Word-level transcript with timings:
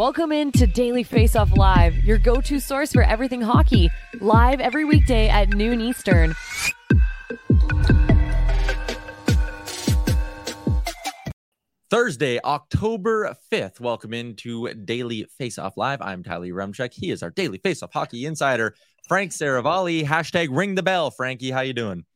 Welcome 0.00 0.32
into 0.32 0.66
Daily 0.66 1.02
Face 1.02 1.36
Off 1.36 1.54
Live, 1.58 1.94
your 2.06 2.16
go 2.16 2.40
to 2.40 2.58
source 2.58 2.90
for 2.90 3.02
everything 3.02 3.42
hockey. 3.42 3.90
Live 4.18 4.58
every 4.58 4.86
weekday 4.86 5.28
at 5.28 5.50
noon 5.50 5.82
Eastern. 5.82 6.34
Thursday, 11.90 12.40
October 12.42 13.36
5th. 13.52 13.78
Welcome 13.78 14.14
into 14.14 14.72
Daily 14.72 15.26
Face 15.36 15.58
Off 15.58 15.76
Live. 15.76 16.00
I'm 16.00 16.22
Tyler 16.22 16.46
Yaremchuk. 16.46 16.94
He 16.94 17.10
is 17.10 17.22
our 17.22 17.28
Daily 17.28 17.58
Face 17.58 17.82
Off 17.82 17.92
Hockey 17.92 18.24
Insider, 18.24 18.74
Frank 19.06 19.32
Seravalli. 19.32 20.02
Hashtag 20.02 20.48
ring 20.50 20.76
the 20.76 20.82
bell. 20.82 21.10
Frankie, 21.10 21.50
how 21.50 21.60
you 21.60 21.74
doing? 21.74 22.06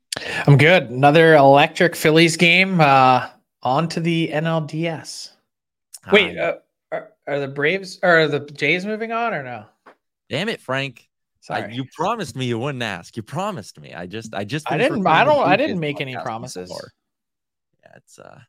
I'm 0.46 0.56
good. 0.56 0.84
Another 0.84 1.34
electric 1.34 1.96
Phillies 1.96 2.38
game. 2.38 2.80
Uh, 2.80 3.28
on 3.62 3.90
to 3.90 4.00
the 4.00 4.30
NLDS. 4.32 5.32
Wait, 6.10 6.38
uh, 6.38 6.54
are, 6.92 7.12
are 7.26 7.40
the 7.40 7.48
Braves 7.48 7.98
or 8.02 8.20
are 8.20 8.28
the 8.28 8.40
Jays 8.40 8.84
moving 8.86 9.12
on 9.12 9.34
or 9.34 9.42
no? 9.42 9.66
damn 10.30 10.48
it, 10.48 10.60
Frank. 10.60 11.08
I- 11.50 11.60
Sorry, 11.60 11.74
you 11.74 11.84
promised 11.94 12.36
me 12.36 12.46
you 12.46 12.58
wouldn't 12.58 12.82
ask. 12.82 13.16
You 13.18 13.22
promised 13.22 13.78
me. 13.78 13.92
I 13.92 14.06
just, 14.06 14.34
I 14.34 14.44
just. 14.44 14.70
I 14.70 14.78
didn't. 14.78 15.06
I 15.06 15.24
don't. 15.24 15.46
I 15.46 15.56
didn't 15.56 15.78
make 15.78 16.00
any 16.00 16.16
promises. 16.16 16.70
before. 16.70 16.90
Yeah, 17.82 17.92
it's 17.96 18.18
uh, 18.18 18.40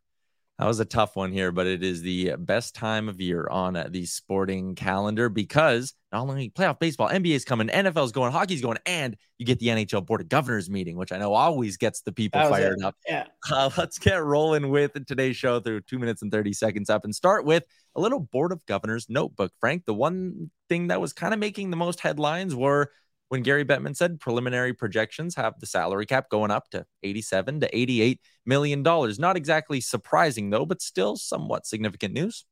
that 0.57 0.67
was 0.67 0.79
a 0.79 0.85
tough 0.85 1.17
one 1.17 1.33
here, 1.33 1.51
but 1.51 1.67
it 1.67 1.83
is 1.83 2.01
the 2.01 2.35
best 2.37 2.75
time 2.75 3.09
of 3.09 3.19
year 3.19 3.45
on 3.51 3.75
uh, 3.75 3.87
the 3.89 4.05
sporting 4.05 4.73
calendar 4.75 5.27
because 5.27 5.93
not 6.13 6.21
only 6.21 6.49
playoff 6.49 6.79
baseball, 6.79 7.09
NBA 7.09 7.31
is 7.31 7.43
coming, 7.43 7.67
NFL's 7.67 8.13
going, 8.13 8.31
hockey's 8.31 8.61
going, 8.61 8.77
and 8.85 9.17
you 9.37 9.45
get 9.45 9.59
the 9.59 9.67
NHL 9.67 10.05
Board 10.05 10.21
of 10.21 10.29
Governors 10.29 10.69
meeting, 10.69 10.95
which 10.95 11.11
I 11.11 11.17
know 11.17 11.33
always 11.33 11.75
gets 11.75 12.01
the 12.01 12.13
people 12.13 12.39
fired 12.39 12.77
it. 12.79 12.85
up. 12.85 12.95
Yeah. 13.05 13.25
Uh, 13.51 13.69
let's 13.77 13.99
get 13.99 14.23
rolling 14.23 14.69
with 14.69 14.93
today's 15.05 15.35
show 15.35 15.59
through 15.59 15.81
two 15.81 15.99
minutes 15.99 16.21
and 16.21 16.31
30 16.31 16.53
seconds 16.53 16.89
up 16.89 17.03
and 17.03 17.13
start 17.13 17.43
with 17.43 17.65
a 17.95 17.99
little 17.99 18.21
Board 18.21 18.53
of 18.53 18.65
Governors 18.65 19.07
notebook. 19.09 19.51
Frank, 19.59 19.83
the 19.85 19.93
one 19.93 20.51
thing 20.69 20.87
that 20.87 21.01
was 21.01 21.11
kind 21.11 21.33
of 21.33 21.39
making 21.39 21.69
the 21.69 21.77
most 21.77 21.99
headlines 21.99 22.55
were 22.55 22.91
when 23.29 23.41
Gary 23.41 23.65
Bettman 23.65 23.95
said 23.95 24.19
preliminary 24.19 24.73
projections 24.73 25.35
have 25.35 25.59
the 25.59 25.65
salary 25.65 26.05
cap 26.05 26.29
going 26.29 26.51
up 26.51 26.69
to 26.69 26.85
87 27.03 27.61
to 27.61 27.77
88 27.77 28.21
million 28.45 28.83
dollars. 28.83 29.19
Not 29.19 29.37
exactly 29.37 29.81
surprising 29.81 30.49
though, 30.49 30.65
but 30.65 30.81
still 30.81 31.15
somewhat 31.15 31.65
significant 31.65 32.13
news. 32.13 32.45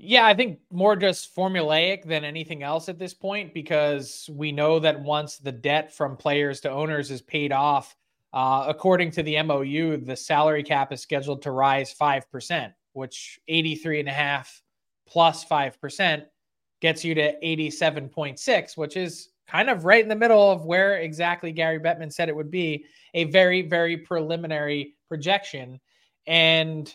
Yeah, 0.00 0.26
I 0.26 0.34
think 0.34 0.60
more 0.70 0.94
just 0.94 1.34
formulaic 1.34 2.04
than 2.04 2.24
anything 2.24 2.62
else 2.62 2.88
at 2.88 3.00
this 3.00 3.14
point 3.14 3.52
because 3.52 4.30
we 4.32 4.52
know 4.52 4.78
that 4.78 5.00
once 5.00 5.38
the 5.38 5.50
debt 5.50 5.92
from 5.92 6.16
players 6.16 6.60
to 6.60 6.70
owners 6.70 7.10
is 7.10 7.20
paid 7.20 7.50
off, 7.50 7.96
uh, 8.32 8.64
according 8.68 9.10
to 9.12 9.24
the 9.24 9.42
MOU, 9.42 9.96
the 9.96 10.14
salary 10.14 10.62
cap 10.62 10.92
is 10.92 11.00
scheduled 11.00 11.42
to 11.42 11.50
rise 11.50 11.92
5%, 11.92 12.72
which 12.92 13.40
83 13.48 14.00
and 14.00 14.08
a 14.08 14.12
half 14.12 14.62
plus 15.08 15.44
5% 15.44 16.26
gets 16.80 17.04
you 17.04 17.14
to 17.14 17.34
87.6, 17.40 18.76
which 18.76 18.96
is 18.96 19.30
kind 19.48 19.70
of 19.70 19.84
right 19.84 20.02
in 20.02 20.08
the 20.08 20.16
middle 20.16 20.50
of 20.50 20.64
where 20.64 20.98
exactly 20.98 21.52
Gary 21.52 21.80
Bettman 21.80 22.12
said 22.12 22.28
it 22.28 22.36
would 22.36 22.50
be 22.50 22.84
a 23.14 23.24
very, 23.24 23.62
very 23.62 23.96
preliminary 23.96 24.94
projection. 25.08 25.80
And 26.26 26.94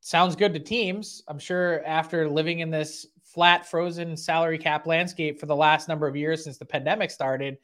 sounds 0.00 0.36
good 0.36 0.52
to 0.52 0.60
teams. 0.60 1.22
I'm 1.26 1.38
sure 1.38 1.82
after 1.84 2.28
living 2.28 2.60
in 2.60 2.70
this 2.70 3.06
flat, 3.24 3.68
frozen 3.68 4.16
salary 4.16 4.58
cap 4.58 4.86
landscape 4.86 5.40
for 5.40 5.46
the 5.46 5.56
last 5.56 5.88
number 5.88 6.06
of 6.06 6.14
years 6.14 6.44
since 6.44 6.58
the 6.58 6.64
pandemic 6.64 7.10
started, 7.10 7.56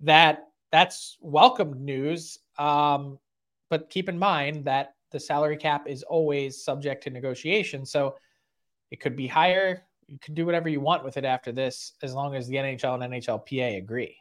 that 0.00 0.44
that's 0.70 1.18
welcome 1.20 1.84
news. 1.84 2.38
Um, 2.58 3.18
but 3.68 3.90
keep 3.90 4.08
in 4.08 4.18
mind 4.18 4.64
that 4.64 4.94
the 5.10 5.20
salary 5.20 5.56
cap 5.56 5.88
is 5.88 6.04
always 6.04 6.64
subject 6.64 7.02
to 7.04 7.10
negotiation. 7.10 7.84
So 7.84 8.14
it 8.92 9.00
could 9.00 9.16
be 9.16 9.26
higher. 9.26 9.84
You 10.10 10.18
can 10.20 10.34
do 10.34 10.44
whatever 10.44 10.68
you 10.68 10.80
want 10.80 11.04
with 11.04 11.16
it 11.16 11.24
after 11.24 11.52
this, 11.52 11.92
as 12.02 12.12
long 12.12 12.34
as 12.34 12.48
the 12.48 12.56
NHL 12.56 13.00
and 13.00 13.12
NHLPA 13.12 13.78
agree. 13.78 14.16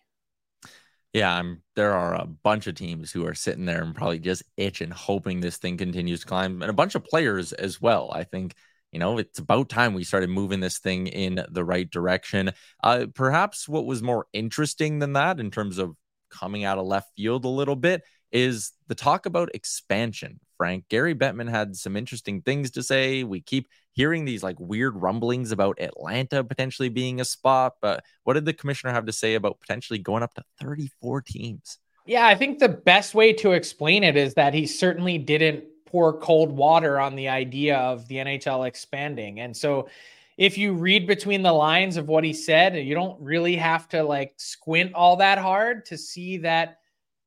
Yeah, 1.13 1.33
I'm 1.35 1.63
there 1.75 1.93
are 1.93 2.13
a 2.13 2.27
bunch 2.27 2.67
of 2.67 2.75
teams 2.75 3.11
who 3.11 3.25
are 3.25 3.33
sitting 3.33 3.65
there 3.65 3.81
and 3.81 3.95
probably 3.95 4.19
just 4.19 4.43
itching, 4.55 4.91
hoping 4.91 5.39
this 5.39 5.57
thing 5.57 5.77
continues 5.77 6.19
to 6.19 6.27
climb, 6.27 6.61
and 6.61 6.69
a 6.69 6.73
bunch 6.73 6.93
of 6.93 7.03
players 7.03 7.53
as 7.53 7.81
well. 7.81 8.11
I 8.13 8.23
think 8.23 8.53
you 8.91 8.99
know 8.99 9.17
it's 9.17 9.39
about 9.39 9.69
time 9.69 9.95
we 9.95 10.03
started 10.03 10.29
moving 10.29 10.59
this 10.59 10.77
thing 10.77 11.07
in 11.07 11.43
the 11.49 11.65
right 11.65 11.89
direction. 11.89 12.51
Uh, 12.83 13.07
perhaps 13.15 13.67
what 13.67 13.87
was 13.87 14.03
more 14.03 14.27
interesting 14.31 14.99
than 14.99 15.13
that, 15.13 15.39
in 15.39 15.49
terms 15.49 15.79
of 15.79 15.95
coming 16.29 16.65
out 16.65 16.77
of 16.77 16.85
left 16.85 17.09
field 17.17 17.45
a 17.45 17.49
little 17.49 17.75
bit, 17.75 18.03
is 18.31 18.73
the 18.87 18.93
talk 18.93 19.25
about 19.25 19.55
expansion. 19.55 20.39
Frank 20.57 20.85
Gary 20.89 21.15
Bettman 21.15 21.49
had 21.49 21.75
some 21.75 21.95
interesting 21.95 22.43
things 22.43 22.71
to 22.71 22.83
say. 22.83 23.23
We 23.23 23.41
keep 23.41 23.67
hearing 23.99 24.23
these 24.23 24.41
like 24.41 24.57
weird 24.61 24.95
rumblings 24.95 25.51
about 25.51 25.77
Atlanta 25.81 26.41
potentially 26.41 26.87
being 26.87 27.19
a 27.19 27.25
spot, 27.25 27.73
but 27.81 28.01
what 28.23 28.35
did 28.35 28.45
the 28.45 28.53
commissioner 28.53 28.93
have 28.93 29.05
to 29.05 29.11
say 29.11 29.35
about 29.35 29.59
potentially 29.59 29.99
going 29.99 30.23
up 30.23 30.33
to 30.33 30.43
34 30.61 31.21
teams? 31.23 31.79
Yeah, 32.05 32.25
I 32.25 32.33
think 32.33 32.59
the 32.59 32.69
best 32.69 33.13
way 33.13 33.33
to 33.33 33.51
explain 33.51 34.05
it 34.05 34.15
is 34.15 34.35
that 34.35 34.53
he 34.53 34.67
certainly 34.67 35.17
didn't 35.17 35.65
pour 35.85 36.17
cold 36.17 36.49
water 36.49 36.97
on 36.97 37.17
the 37.17 37.27
idea 37.27 37.77
of 37.77 38.07
the 38.07 38.15
NHL 38.15 38.65
expanding. 38.65 39.41
And 39.41 39.55
so 39.55 39.89
if 40.37 40.57
you 40.57 40.75
read 40.75 41.05
between 41.05 41.41
the 41.41 41.51
lines 41.51 41.97
of 41.97 42.07
what 42.07 42.23
he 42.23 42.31
said, 42.31 42.77
you 42.77 42.95
don't 42.95 43.19
really 43.19 43.57
have 43.57 43.89
to 43.89 44.01
like 44.01 44.31
squint 44.37 44.93
all 44.93 45.17
that 45.17 45.39
hard 45.39 45.85
to 45.87 45.97
see 45.97 46.37
that 46.37 46.77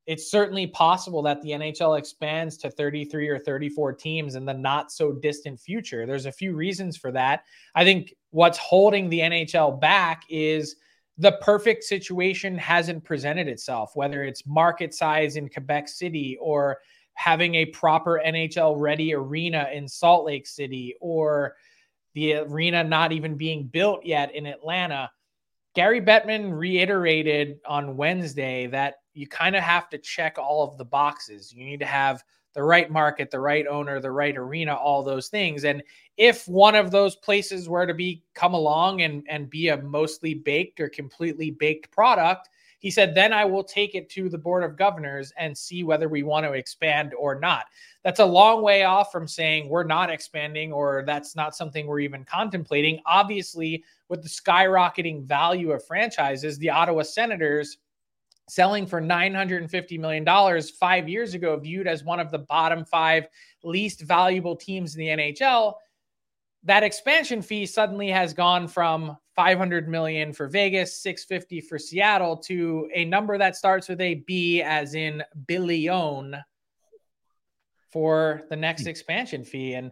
it's 0.06 0.30
certainly 0.30 0.66
possible 0.66 1.22
that 1.22 1.40
the 1.42 1.50
NHL 1.50 1.98
expands 1.98 2.56
to 2.58 2.70
33 2.70 3.28
or 3.28 3.38
34 3.38 3.92
teams 3.92 4.34
in 4.34 4.44
the 4.44 4.54
not 4.54 4.90
so 4.90 5.12
distant 5.12 5.60
future. 5.60 6.06
There's 6.06 6.26
a 6.26 6.32
few 6.32 6.54
reasons 6.54 6.96
for 6.96 7.12
that. 7.12 7.44
I 7.74 7.84
think 7.84 8.14
what's 8.30 8.58
holding 8.58 9.08
the 9.08 9.20
NHL 9.20 9.80
back 9.80 10.24
is 10.28 10.76
the 11.18 11.38
perfect 11.40 11.84
situation 11.84 12.58
hasn't 12.58 13.04
presented 13.04 13.46
itself, 13.46 13.92
whether 13.94 14.24
it's 14.24 14.46
market 14.46 14.92
size 14.92 15.36
in 15.36 15.48
Quebec 15.48 15.88
City 15.88 16.36
or 16.40 16.78
having 17.14 17.56
a 17.56 17.66
proper 17.66 18.20
NHL 18.24 18.74
ready 18.78 19.14
arena 19.14 19.68
in 19.72 19.86
Salt 19.86 20.24
Lake 20.24 20.46
City 20.46 20.96
or 21.00 21.54
the 22.14 22.34
arena 22.34 22.82
not 22.82 23.12
even 23.12 23.36
being 23.36 23.64
built 23.66 24.04
yet 24.04 24.34
in 24.34 24.46
Atlanta. 24.46 25.10
Gary 25.74 26.00
Bettman 26.00 26.56
reiterated 26.56 27.58
on 27.66 27.96
Wednesday 27.96 28.66
that 28.66 28.96
you 29.14 29.26
kind 29.26 29.56
of 29.56 29.62
have 29.62 29.88
to 29.90 29.98
check 29.98 30.38
all 30.38 30.68
of 30.68 30.78
the 30.78 30.84
boxes. 30.84 31.52
You 31.52 31.64
need 31.64 31.80
to 31.80 31.86
have 31.86 32.22
the 32.54 32.62
right 32.62 32.90
market, 32.90 33.30
the 33.30 33.40
right 33.40 33.66
owner, 33.66 34.00
the 34.00 34.10
right 34.10 34.36
arena, 34.36 34.74
all 34.74 35.02
those 35.02 35.28
things. 35.28 35.64
And 35.64 35.82
if 36.16 36.46
one 36.46 36.74
of 36.74 36.90
those 36.90 37.16
places 37.16 37.68
were 37.68 37.86
to 37.86 37.94
be 37.94 38.22
come 38.34 38.54
along 38.54 39.02
and, 39.02 39.24
and 39.28 39.48
be 39.48 39.68
a 39.68 39.80
mostly 39.80 40.34
baked 40.34 40.80
or 40.80 40.88
completely 40.88 41.50
baked 41.50 41.90
product, 41.90 42.50
he 42.78 42.90
said, 42.90 43.14
then 43.14 43.32
I 43.32 43.44
will 43.44 43.62
take 43.62 43.94
it 43.94 44.10
to 44.10 44.28
the 44.28 44.36
board 44.36 44.64
of 44.64 44.76
governors 44.76 45.32
and 45.38 45.56
see 45.56 45.84
whether 45.84 46.08
we 46.08 46.24
want 46.24 46.44
to 46.44 46.52
expand 46.52 47.14
or 47.16 47.38
not. 47.38 47.66
That's 48.02 48.18
a 48.18 48.24
long 48.24 48.60
way 48.60 48.82
off 48.82 49.12
from 49.12 49.28
saying 49.28 49.68
we're 49.68 49.84
not 49.84 50.10
expanding 50.10 50.72
or 50.72 51.04
that's 51.06 51.36
not 51.36 51.54
something 51.54 51.86
we're 51.86 52.00
even 52.00 52.24
contemplating. 52.24 53.00
Obviously, 53.06 53.84
with 54.08 54.22
the 54.22 54.28
skyrocketing 54.28 55.22
value 55.22 55.70
of 55.70 55.86
franchises, 55.86 56.58
the 56.58 56.70
Ottawa 56.70 57.02
Senators 57.02 57.78
selling 58.48 58.86
for 58.86 59.00
$950 59.00 59.98
million 59.98 60.62
five 60.78 61.08
years 61.08 61.34
ago, 61.34 61.56
viewed 61.58 61.86
as 61.86 62.04
one 62.04 62.20
of 62.20 62.30
the 62.30 62.38
bottom 62.38 62.84
five 62.84 63.26
least 63.62 64.02
valuable 64.02 64.56
teams 64.56 64.94
in 64.94 65.00
the 65.00 65.08
NHL. 65.08 65.74
That 66.64 66.82
expansion 66.82 67.42
fee 67.42 67.66
suddenly 67.66 68.08
has 68.08 68.34
gone 68.34 68.68
from 68.68 69.16
500 69.34 69.88
million 69.88 70.32
for 70.32 70.48
Vegas, 70.48 71.02
650 71.02 71.60
for 71.62 71.78
Seattle 71.78 72.36
to 72.38 72.88
a 72.94 73.04
number 73.04 73.38
that 73.38 73.56
starts 73.56 73.88
with 73.88 74.00
a 74.00 74.14
B 74.26 74.62
as 74.62 74.94
in 74.94 75.22
billion 75.46 76.36
for 77.90 78.42
the 78.48 78.56
next 78.56 78.82
hmm. 78.82 78.88
expansion 78.88 79.44
fee. 79.44 79.74
And 79.74 79.90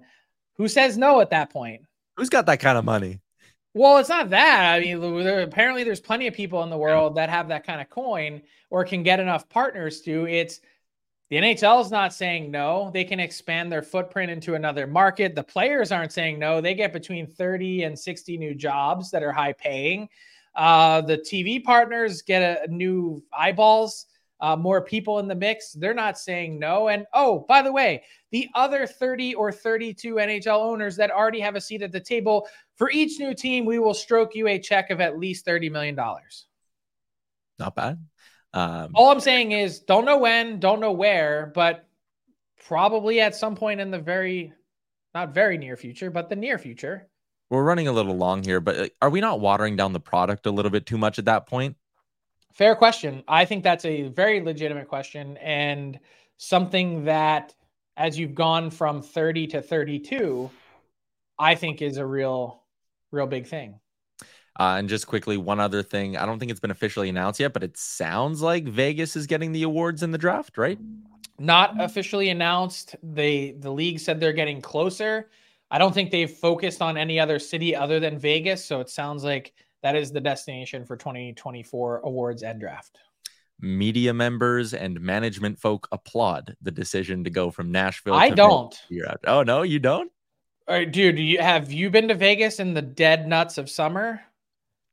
who 0.57 0.69
says 0.69 0.99
no 0.99 1.21
at 1.21 1.31
that 1.31 1.51
point? 1.51 1.83
Who's 2.17 2.29
got 2.29 2.47
that 2.47 2.61
kind 2.61 2.77
of 2.77 2.85
money? 2.85 3.21
Well, 3.73 3.99
it's 3.99 4.09
not 4.09 4.31
that. 4.31 4.75
I 4.75 4.81
mean, 4.81 5.01
there, 5.23 5.43
apparently 5.43 5.85
there's 5.85 6.01
plenty 6.01 6.27
of 6.27 6.35
people 6.35 6.63
in 6.65 6.71
the 6.71 6.77
world 6.77 7.15
that 7.15 7.31
have 7.31 7.49
that 7.49 7.65
kind 7.65 7.81
of 7.81 7.89
coin 7.89 8.43
or 8.69 8.85
can 8.85 9.03
get 9.03 9.21
enough 9.21 9.49
partners 9.49 10.01
to. 10.03 10.27
It's 10.27 10.61
the 11.31 11.37
NHL 11.37 11.81
is 11.81 11.93
not 11.93 12.13
saying 12.13 12.51
no. 12.51 12.91
They 12.93 13.05
can 13.05 13.21
expand 13.21 13.71
their 13.71 13.83
footprint 13.83 14.33
into 14.33 14.57
another 14.57 14.89
market. 14.89 15.37
The 15.37 15.45
players 15.45 15.93
aren't 15.93 16.11
saying 16.13 16.41
no. 16.41 16.61
They 16.61 16.75
get 16.75 16.93
between 16.93 17.29
30 17.29 17.85
and 17.85 17.97
60 17.97 18.37
new 18.37 18.55
jobs 18.55 19.13
that 19.13 19.23
are 19.23 19.33
high 19.33 19.53
paying. 19.53 20.09
Uh, 20.57 21.01
the 21.03 21.19
TV 21.19 21.63
partners 21.63 22.23
get 22.23 22.43
a, 22.43 22.65
a 22.65 22.67
new 22.67 23.23
eyeballs 23.33 24.07
uh, 24.41 24.57
more 24.57 24.81
people 24.81 25.19
in 25.19 25.29
the 25.29 25.35
mix. 25.35 25.73
They're 25.73 25.95
not 25.95 26.19
saying 26.19 26.59
no. 26.59 26.89
And 26.89 27.07
oh, 27.13 27.45
by 27.49 27.63
the 27.63 27.73
way, 27.73 28.05
the 28.31 28.49
other 28.55 28.87
30 28.87 29.35
or 29.35 29.53
32 29.53 30.15
NHL 30.15 30.61
owners 30.61 30.97
that 30.97 31.11
already 31.11 31.41
have 31.41 31.57
a 31.57 31.61
seat 31.61 31.83
at 31.83 31.93
the 31.93 32.01
table, 32.01 32.49
for 32.77 32.91
each 32.91 33.19
new 33.19 33.35
team, 33.35 33.65
we 33.65 33.79
will 33.79 33.95
stroke 33.95 34.35
you 34.35 34.49
a 34.49 34.59
check 34.59 34.91
of 34.91 35.01
at 35.01 35.19
least 35.19 35.47
$30 35.47 35.71
million. 35.71 35.95
Not 37.59 37.75
bad. 37.75 37.99
Um, 38.53 38.93
All 38.95 39.11
I'm 39.11 39.21
saying 39.21 39.53
is 39.53 39.81
don't 39.81 40.05
know 40.05 40.19
when, 40.19 40.59
don't 40.59 40.81
know 40.81 40.93
where, 40.93 41.53
but 41.55 41.87
probably 42.67 43.21
at 43.21 43.37
some 43.37 43.55
point 43.55 43.81
in 43.81 43.91
the 43.91 43.99
very, 43.99 44.53
not 45.15 45.35
very 45.35 45.59
near 45.59 45.77
future, 45.77 46.11
but 46.11 46.29
the 46.29 46.37
near 46.37 46.59
future. 46.59 47.09
We're 47.49 47.65
running 47.65 47.89
a 47.89 47.93
little 47.93 48.17
long 48.17 48.43
here, 48.43 48.61
but 48.61 48.77
uh, 48.77 48.89
are 49.03 49.11
we 49.11 49.21
not 49.21 49.41
watering 49.41 49.77
down 49.77 49.93
the 49.93 50.01
product 50.01 50.47
a 50.47 50.51
little 50.51 50.71
bit 50.71 50.87
too 50.87 50.99
much 50.99 51.19
at 51.19 51.25
that 51.27 51.47
point? 51.47 51.77
Fair 52.53 52.75
question. 52.75 53.23
I 53.29 53.45
think 53.45 53.63
that's 53.63 53.85
a 53.85 54.09
very 54.09 54.41
legitimate 54.41 54.89
question 54.89 55.37
and 55.39 55.99
something 56.37 57.05
that, 57.05 57.55
as 57.97 58.19
you've 58.19 58.35
gone 58.35 58.71
from 58.71 59.03
30 59.03 59.47
to 59.49 59.63
32, 59.63 60.51
I 61.39 61.55
think 61.55 61.81
is 61.81 61.97
a 61.97 62.07
real, 62.07 62.63
real 63.13 63.27
big 63.27 63.47
thing. 63.47 63.79
Uh, 64.59 64.77
and 64.79 64.89
just 64.89 65.07
quickly, 65.07 65.37
one 65.37 65.61
other 65.61 65.83
thing. 65.83 66.17
I 66.17 66.27
don't 66.27 66.39
think 66.39 66.51
it's 66.51 66.61
been 66.61 66.71
officially 66.71 67.09
announced 67.09 67.41
yet, 67.41 67.53
but 67.53 67.63
it 67.63 67.77
sounds 67.77 68.43
like 68.43 68.65
Vegas 68.65 69.17
is 69.17 69.27
getting 69.27 69.53
the 69.53 69.63
awards 69.63 70.03
in 70.03 70.11
the 70.11 70.19
draft, 70.19 70.59
right? 70.59 70.79
Not 71.39 71.81
officially 71.81 72.29
announced. 72.29 72.97
They 73.03 73.53
the 73.53 73.71
league 73.71 74.01
said 74.01 74.21
they're 74.21 74.35
getting 74.35 74.61
closer. 74.61 75.31
I 75.71 75.79
don't 75.79 75.95
think 75.95 76.11
they've 76.11 76.31
focused 76.31 76.83
on 76.83 76.99
any 76.99 77.19
other 77.19 77.39
city 77.39 77.75
other 77.75 78.01
than 78.01 78.19
Vegas. 78.19 78.63
So 78.65 78.81
it 78.81 78.91
sounds 78.91 79.25
like 79.25 79.55
that 79.83 79.97
is 79.97 80.13
the 80.13 80.21
destination 80.21 80.85
for 80.85 80.97
2024 80.97 82.01
awards 82.01 82.43
and 82.43 82.61
draft. 82.61 82.99
Media 83.61 84.15
members 84.15 84.73
and 84.73 85.01
management 85.01 85.59
folk 85.59 85.87
applaud 85.93 86.57
the 86.63 86.71
decision 86.71 87.25
to 87.25 87.31
go 87.31 87.51
from 87.51 87.71
Nashville. 87.71 88.15
I 88.15 88.31
don't. 88.31 88.75
Oh 89.27 89.43
no, 89.43 89.63
you 89.63 89.79
don't. 89.79 90.11
All 90.67 90.77
right, 90.77 90.91
dude. 90.91 91.19
You, 91.19 91.39
have 91.41 91.73
you 91.73 91.91
been 91.91 92.09
to 92.09 92.15
Vegas 92.15 92.61
in 92.61 92.75
the 92.75 92.83
dead 92.83 93.27
nuts 93.27 93.59
of 93.59 93.69
summer? 93.69 94.23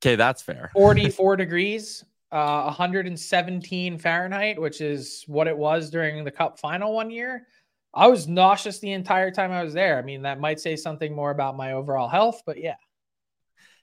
Okay, 0.02 0.16
that's 0.16 0.42
fair. 0.42 0.72
44 0.74 1.38
degrees, 1.38 2.04
uh, 2.32 2.64
117 2.64 3.98
Fahrenheit, 4.00 4.60
which 4.60 4.82
is 4.82 5.24
what 5.28 5.48
it 5.48 5.58
was 5.58 5.90
during 5.90 6.24
the 6.24 6.32
Cup 6.32 6.60
final 6.60 6.94
one 6.94 7.10
year. 7.10 7.48
I 7.94 8.08
was 8.08 8.28
nauseous 8.28 8.80
the 8.80 8.92
entire 8.92 9.32
time 9.32 9.52
I 9.52 9.64
was 9.64 9.74
there. 9.74 9.98
I 9.98 10.02
mean, 10.02 10.24
that 10.24 10.40
might 10.40 10.60
say 10.60 10.76
something 10.76 11.16
more 11.16 11.32
about 11.32 11.56
my 11.56 11.72
overall 11.72 12.08
health, 12.08 12.44
but 12.46 12.58
yeah. 12.58 12.76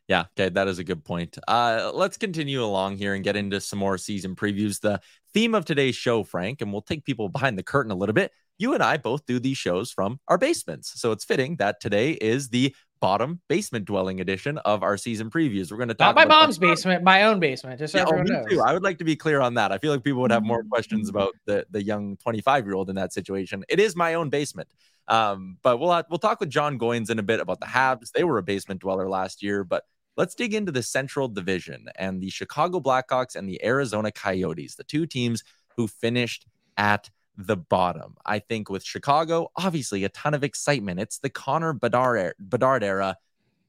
Yeah, 0.09 0.25
okay, 0.39 0.51
that 0.51 0.69
is 0.69 0.79
a 0.79 0.85
good 0.85 1.03
point. 1.03 1.39
Uh, 1.49 1.91
let's 1.95 2.19
continue 2.19 2.62
along 2.62 2.99
here 2.99 3.15
and 3.15 3.25
get 3.25 3.37
into 3.37 3.61
some 3.61 3.79
more 3.79 3.97
season 3.97 4.37
previews. 4.37 4.81
The 4.81 5.01
theme 5.33 5.55
of 5.55 5.65
today's 5.65 5.97
show, 5.97 6.23
Frank, 6.25 6.61
and 6.61 6.71
we'll 6.73 6.83
take 6.83 7.05
people 7.05 7.31
behind 7.31 7.59
the 7.59 7.62
curtain 7.62 7.91
a 7.91 7.95
little 7.95 8.12
bit. 8.12 8.31
You 8.59 8.75
and 8.75 8.83
I 8.83 8.99
both 8.99 9.25
do 9.25 9.41
these 9.41 9.56
shows 9.56 9.91
from 9.91 10.21
our 10.29 10.37
basements, 10.37 11.01
so 11.01 11.11
it's 11.12 11.25
fitting 11.25 11.56
that 11.56 11.81
today 11.81 12.12
is 12.12 12.51
the 12.51 12.75
bottom 13.01 13.41
basement 13.49 13.85
dwelling 13.85 14.21
edition 14.21 14.59
of 14.59 14.83
our 14.83 14.97
season 14.97 15.31
previews. 15.31 15.71
We're 15.71 15.79
going 15.79 15.89
to 15.89 15.95
talk 15.95 16.15
not 16.15 16.29
my 16.29 16.35
mom's 16.35 16.59
basement, 16.59 17.03
my 17.03 17.25
own 17.25 17.41
basement. 17.41 17.79
Just 17.79 17.93
so 17.93 17.99
yeah, 17.99 18.06
oh, 18.09 18.23
me 18.23 18.31
knows. 18.31 18.47
too. 18.49 18.61
I 18.61 18.73
would 18.73 18.83
like 18.83 18.99
to 18.99 19.05
be 19.05 19.17
clear 19.17 19.41
on 19.41 19.55
that. 19.55 19.73
I 19.73 19.79
feel 19.79 19.93
like 19.93 20.05
people 20.05 20.21
would 20.23 20.31
have 20.31 20.45
more 20.45 20.62
questions 20.71 21.09
about 21.09 21.33
the 21.47 21.67
the 21.71 21.83
young 21.83 22.17
25 22.19 22.67
year 22.67 22.75
old 22.75 22.91
in 22.91 22.97
that 22.97 23.12
situation. 23.15 23.65
It 23.69 23.81
is 23.81 23.97
my 23.97 24.15
own 24.15 24.29
basement. 24.29 24.69
Um, 25.09 25.59
but 25.62 25.79
we'll 25.79 26.03
we'll 26.09 26.19
talk 26.19 26.41
with 26.41 26.51
Jon 26.51 26.79
Goyens 26.79 27.11
in 27.11 27.19
a 27.19 27.23
bit 27.23 27.41
about 27.41 27.61
the 27.61 27.67
Habs. 27.67 28.11
They 28.12 28.25
were 28.25 28.39
a 28.39 28.43
basement 28.43 28.81
dweller 28.81 29.09
last 29.09 29.43
year, 29.43 29.65
but 29.65 29.85
Let's 30.17 30.35
dig 30.35 30.55
into 30.55 30.73
the 30.73 30.83
Central 30.83 31.29
Division 31.29 31.89
and 31.97 32.21
the 32.21 32.31
Chicago 32.31 32.81
Blackhawks 32.81 33.35
and 33.35 33.49
the 33.49 33.65
Arizona 33.65 34.13
Coyotes, 34.13 34.77
the 34.77 34.85
two 34.85 35.06
teams 35.06 35.43
who 35.77 35.89
finished 35.89 36.47
at 36.77 37.11
the 37.37 37.56
bottom. 37.56 38.17
I 38.25 38.39
think 38.39 38.71
with 38.71 38.85
Chicago, 38.85 39.51
obviously 39.56 40.05
a 40.05 40.09
ton 40.09 40.35
of 40.35 40.44
excitement. 40.44 41.01
It's 41.01 41.19
the 41.19 41.31
Connor 41.31 41.73
Bedard, 41.73 42.35
Bedard 42.39 42.85
era, 42.85 43.17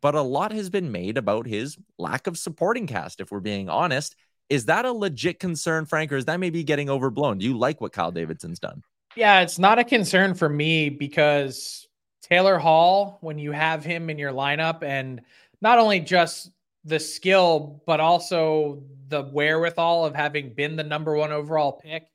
but 0.01 0.13
a 0.13 0.21
lot 0.21 0.51
has 0.51 0.69
been 0.69 0.91
made 0.91 1.17
about 1.17 1.47
his 1.47 1.77
lack 1.97 2.27
of 2.27 2.37
supporting 2.37 2.85
cast, 2.85 3.19
if 3.21 3.31
we're 3.31 3.39
being 3.39 3.69
honest. 3.69 4.15
Is 4.49 4.65
that 4.65 4.85
a 4.85 4.91
legit 4.91 5.39
concern, 5.39 5.85
Frank, 5.87 6.11
or 6.11 6.17
is 6.17 6.25
that 6.25 6.39
maybe 6.39 6.63
getting 6.63 6.91
overblown? 6.91 7.39
Do 7.39 7.45
you 7.45 7.57
like 7.57 7.81
what 7.81 7.91
Kyle 7.91 8.11
Davidson's 8.11 8.59
done? 8.59 8.83
Yeah, 9.15 9.41
it's 9.41 9.57
not 9.57 9.79
a 9.79 9.83
concern 9.83 10.35
for 10.35 10.47
me 10.47 10.89
because 10.89 11.87
Taylor 12.21 12.59
Hall, 12.59 13.17
when 13.21 13.39
you 13.39 13.51
have 13.51 13.83
him 13.83 14.09
in 14.09 14.19
your 14.19 14.31
lineup 14.31 14.83
and 14.83 15.21
not 15.61 15.79
only 15.79 15.99
just 15.99 16.51
the 16.83 16.99
skill, 16.99 17.81
but 17.85 17.99
also 17.99 18.83
the 19.07 19.23
wherewithal 19.23 20.05
of 20.05 20.15
having 20.15 20.53
been 20.53 20.75
the 20.75 20.83
number 20.83 21.15
one 21.15 21.31
overall 21.31 21.73
pick. 21.73 22.07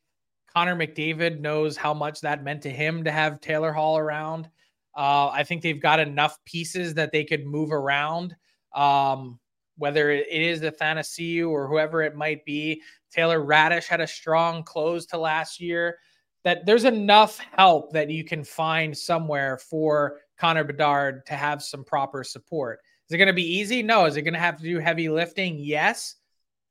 Connor 0.53 0.77
McDavid 0.77 1.41
knows 1.41 1.77
how 1.77 1.95
much 1.95 2.21
that 2.21 2.43
meant 2.43 2.63
to 2.63 2.71
him 2.71 3.05
to 3.05 3.11
have 3.11 3.41
Taylor 3.41 3.73
Hall 3.73 3.99
around. 3.99 4.49
Uh, 4.97 5.29
I 5.29 5.45
think 5.45 5.63
they've 5.63 5.81
got 5.81 6.01
enough 6.01 6.39
pieces 6.45 6.95
that 6.95 7.13
they 7.13 7.25
could 7.25 7.47
move 7.47 7.73
around. 7.73 8.35
Um, 8.75 9.39
whether 9.81 10.11
it 10.11 10.27
is 10.31 10.61
the 10.61 10.71
Athanasiu 10.71 11.49
or 11.49 11.67
whoever 11.67 12.03
it 12.03 12.15
might 12.15 12.45
be. 12.45 12.83
Taylor 13.11 13.41
Raddysh 13.41 13.87
had 13.87 14.03
a 14.03 14.07
strong 14.07 14.63
close 14.63 15.07
to 15.07 15.19
last 15.19 15.59
year. 15.59 15.99
That 16.45 16.67
there's 16.67 16.85
enough 16.85 17.39
help 17.39 17.93
that 17.93 18.11
you 18.11 18.23
can 18.23 18.45
find 18.45 18.97
somewhere 18.97 19.57
for 19.57 20.19
Connor 20.39 20.65
Bedard 20.65 21.25
to 21.27 21.35
have 21.35 21.63
some 21.63 21.83
proper 21.83 22.23
support. 22.25 22.81
Is 23.11 23.15
it 23.15 23.19
going 23.19 23.27
to 23.27 23.33
be 23.33 23.59
easy? 23.59 23.83
No. 23.83 24.05
Is 24.05 24.17
it 24.17 24.23
going 24.23 24.35
to 24.35 24.41
have 24.41 24.59
to 24.59 24.63
do 24.63 24.79
heavy 24.79 25.09
lifting? 25.09 25.59
Yes. 25.59 26.15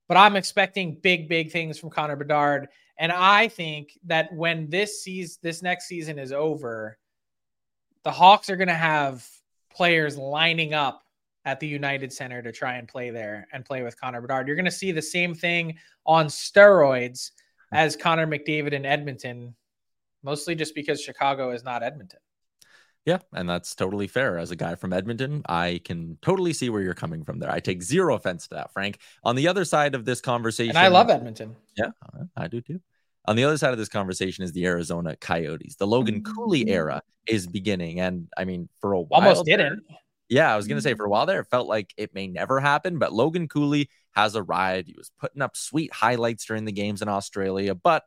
But 0.08 0.16
I'm 0.16 0.38
expecting 0.38 0.96
big, 0.96 1.28
big 1.28 1.52
things 1.52 1.78
from 1.78 1.90
Connor 1.90 2.16
Bedard. 2.16 2.70
And 2.98 3.12
I 3.12 3.50
think 3.50 4.00
that 4.06 4.32
when 4.34 4.70
this 4.70 5.04
season, 5.04 5.38
this 5.44 5.62
next 5.62 5.88
season 5.88 6.18
is 6.18 6.32
over, 6.32 6.98
the 8.06 8.12
Hawks 8.12 8.50
are 8.50 8.56
going 8.56 8.70
to 8.70 8.74
have 8.74 9.28
players 9.70 10.18
lining 10.18 10.74
up 10.74 11.04
at 11.44 11.60
the 11.60 11.68
United 11.68 12.14
Center 12.14 12.42
to 12.42 12.54
try 12.54 12.76
and 12.76 12.88
play 12.88 13.10
there 13.10 13.46
and 13.52 13.66
play 13.66 13.84
with 13.84 14.00
Connor 14.00 14.22
Bedard. 14.22 14.48
You're 14.48 14.56
going 14.56 14.64
to 14.64 14.72
see 14.72 14.94
the 14.94 15.02
same 15.02 15.36
thing 15.36 15.78
on 16.06 16.28
steroids 16.28 17.32
as 17.74 17.98
Connor 17.98 18.28
McDavid 18.28 18.72
in 18.72 18.86
Edmonton, 18.86 19.56
mostly 20.24 20.56
just 20.56 20.74
because 20.74 21.02
Chicago 21.02 21.52
is 21.52 21.66
not 21.66 21.84
Edmonton. 21.84 22.20
Yeah, 23.06 23.20
and 23.34 23.50
that's 23.50 23.74
totally 23.76 24.08
fair. 24.08 24.38
As 24.38 24.52
a 24.52 24.56
guy 24.56 24.76
from 24.76 24.94
Edmonton, 24.94 25.42
I 25.48 25.82
can 25.84 26.18
totally 26.22 26.54
see 26.54 26.70
where 26.70 26.82
you're 26.82 26.94
coming 26.94 27.24
from 27.24 27.40
there. 27.40 27.52
I 27.52 27.60
take 27.60 27.82
zero 27.82 28.16
offense 28.16 28.48
to 28.48 28.56
that, 28.56 28.72
Frank. 28.72 29.00
On 29.24 29.36
the 29.36 29.48
other 29.48 29.66
side 29.66 29.96
of 29.96 30.06
this 30.06 30.22
conversation, 30.22 30.76
and 30.76 30.78
I 30.78 30.90
love 30.90 31.10
Edmonton. 31.10 31.56
Yeah, 31.78 31.92
I 32.36 32.48
do 32.48 32.62
too. 32.62 32.82
On 33.26 33.36
the 33.36 33.44
other 33.44 33.58
side 33.58 33.72
of 33.72 33.78
this 33.78 33.90
conversation 33.90 34.44
is 34.44 34.52
the 34.52 34.66
Arizona 34.66 35.16
Coyotes. 35.16 35.76
The 35.76 35.88
Logan 35.88 36.24
Cooley 36.24 36.66
mm. 36.66 36.70
era 36.70 37.02
is 37.28 37.48
beginning, 37.48 38.00
and 38.00 38.28
I 38.38 38.46
mean, 38.46 38.70
for 38.82 38.94
a 38.94 39.02
while, 39.02 39.22
almost 39.22 39.46
didn't. 39.46 39.84
Yeah, 40.30 40.54
I 40.54 40.58
was 40.58 40.68
gonna 40.68 40.82
say 40.82 40.94
for 40.94 41.06
a 41.06 41.10
while 41.10 41.26
there, 41.26 41.40
it 41.40 41.48
felt 41.48 41.68
like 41.68 41.94
it 41.98 42.14
may 42.14 42.28
never 42.28 42.60
happen, 42.60 43.00
but 43.00 43.14
Logan 43.14 43.48
Cooley 43.48 43.90
has 44.12 44.36
arrived. 44.36 44.88
He 44.88 44.96
was 44.96 45.12
putting 45.20 45.42
up 45.42 45.56
sweet 45.56 45.94
highlights 45.94 46.46
during 46.46 46.66
the 46.66 46.72
games 46.72 47.02
in 47.02 47.08
Australia, 47.08 47.74
but 47.74 48.04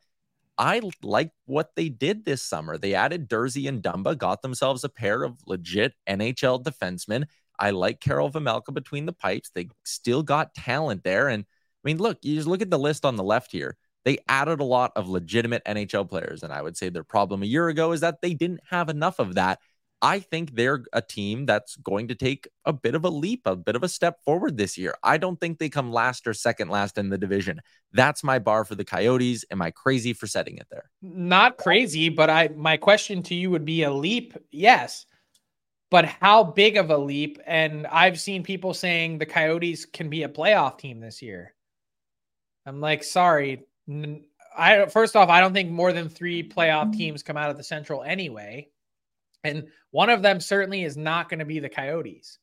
I 0.59 0.81
like 1.03 1.31
what 1.47 1.71
they 1.77 1.89
did 1.89 2.25
this 2.25 2.43
summer. 2.43 2.79
They 2.79 2.95
added 2.95 3.29
Durzi 3.29 3.69
and 3.69 3.83
Dumba, 3.83 4.17
got 4.17 4.43
themselves 4.43 4.85
a 4.85 4.89
pair 4.89 5.23
of 5.23 5.39
legit 5.47 5.95
NHL 6.09 6.63
defensemen. 6.63 7.25
I 7.59 7.71
like 7.71 8.01
Karel 8.01 8.31
Vejmelka 8.31 8.73
between 8.75 9.07
the 9.07 9.13
pipes. 9.13 9.51
They 9.55 9.69
still 9.85 10.23
got 10.23 10.55
talent 10.55 11.05
there. 11.05 11.29
And 11.29 11.45
I 11.45 11.89
mean, 11.89 11.99
look, 11.99 12.19
you 12.23 12.37
just 12.37 12.49
look 12.49 12.63
at 12.63 12.71
the 12.71 12.79
list 12.79 13.05
on 13.05 13.17
the 13.17 13.25
left 13.25 13.53
here. 13.53 13.77
They 14.05 14.19
added 14.29 14.61
a 14.61 14.65
lot 14.65 14.93
of 14.97 15.09
legitimate 15.09 15.65
NHL 15.65 16.09
players. 16.09 16.43
And 16.43 16.53
I 16.53 16.61
would 16.61 16.77
say 16.77 16.89
their 16.89 17.05
problem 17.05 17.43
a 17.43 17.47
year 17.47 17.69
ago 17.69 17.93
is 17.93 18.01
that 18.01 18.21
they 18.21 18.35
didn't 18.35 18.61
have 18.69 18.89
enough 18.89 19.19
of 19.19 19.37
that. 19.37 19.61
I 20.05 20.19
think 20.19 20.57
they're 20.57 20.83
a 20.93 21.01
team 21.01 21.47
that's 21.47 21.77
going 21.77 22.09
to 22.09 22.17
take 22.17 22.49
a 22.65 22.73
bit 22.73 22.97
of 22.97 23.05
a 23.05 23.09
leap, 23.09 23.43
a 23.47 23.55
bit 23.55 23.77
of 23.77 23.85
a 23.85 23.89
step 23.89 24.21
forward 24.25 24.57
this 24.57 24.77
year. 24.77 24.97
I 25.05 25.17
don't 25.17 25.39
think 25.39 25.59
they 25.59 25.69
come 25.69 25.93
last 25.93 26.27
or 26.27 26.35
second 26.35 26.71
last 26.71 26.99
in 26.99 27.09
the 27.09 27.17
division. 27.17 27.61
That's 27.93 28.25
my 28.25 28.41
bar 28.41 28.65
for 28.65 28.75
the 28.75 28.85
Coyotes. 28.85 29.45
Am 29.53 29.63
I 29.63 29.71
crazy 29.71 30.13
for 30.13 30.27
setting 30.27 30.59
it 30.59 30.67
there? 30.71 30.91
Not 31.03 31.57
crazy, 31.57 32.09
but 32.09 32.29
I 32.29 32.49
my 32.49 32.77
question 32.77 33.23
to 33.23 33.35
you 33.37 33.51
would 33.51 33.65
be 33.65 33.85
a 33.85 33.93
leap. 33.93 34.35
Yes. 34.51 35.07
But 35.89 36.07
how 36.07 36.43
big 36.43 36.79
of 36.79 36.91
a 36.91 36.99
leap? 36.99 37.39
And 37.47 37.87
I've 37.87 38.19
seen 38.19 38.43
people 38.43 38.75
saying 38.75 39.19
the 39.19 39.27
Coyotes 39.27 39.85
can 39.85 40.11
be 40.11 40.25
a 40.25 40.29
playoff 40.29 40.79
team 40.79 40.99
this 41.01 41.23
year. 41.23 41.55
I'm 42.67 42.81
like, 42.81 43.05
sorry. 43.05 43.67
I 44.57 44.87
first 44.87 45.15
off, 45.17 45.29
I 45.29 45.41
don't 45.41 45.53
think 45.53 45.71
more 45.71 45.93
than 45.93 46.09
3 46.09 46.49
playoff 46.49 46.93
teams 46.93 47.23
come 47.23 47.37
out 47.37 47.51
of 47.51 47.57
the 47.57 47.63
Central 47.63 48.03
anyway. 48.03 48.69
And 49.45 49.69
one 49.91 50.11
of 50.11 50.23
them 50.23 50.41
certainly 50.41 50.85
is 50.85 50.97
not 50.97 51.29
going 51.29 51.41
to 51.41 51.45
be 51.45 51.59
the 51.59 51.69
Coyotes. 51.69 52.39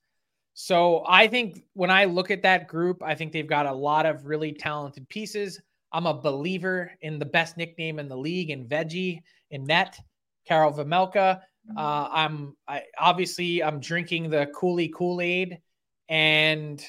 So 0.53 1.05
I 1.07 1.27
think 1.27 1.63
when 1.73 1.89
I 1.89 2.05
look 2.05 2.31
at 2.31 2.41
that 2.43 2.67
group, 2.67 3.01
I 3.01 3.15
think 3.15 3.31
they've 3.31 3.47
got 3.47 3.65
a 3.65 3.73
lot 3.73 4.05
of 4.05 4.25
really 4.25 4.51
talented 4.51 5.07
pieces. 5.07 5.61
I'm 5.93 6.05
a 6.05 6.13
believer 6.13 6.91
in 7.01 7.17
the 7.17 7.25
best 7.25 7.57
nickname 7.57 7.97
in 7.97 8.09
the 8.09 8.17
league 8.17 8.49
in 8.49 8.67
Veggie 8.67 9.21
in 9.51 9.65
net, 9.65 9.97
Karel 10.45 10.73
Vejmelka. 10.73 11.41
Uh, 11.77 12.07
I'm 12.11 12.55
I, 12.67 12.83
obviously 12.97 13.63
I'm 13.63 13.79
drinking 13.79 14.29
the 14.29 14.47
Cooley 14.55 14.89
Kool 14.89 15.21
Aid, 15.21 15.59
and 16.07 16.83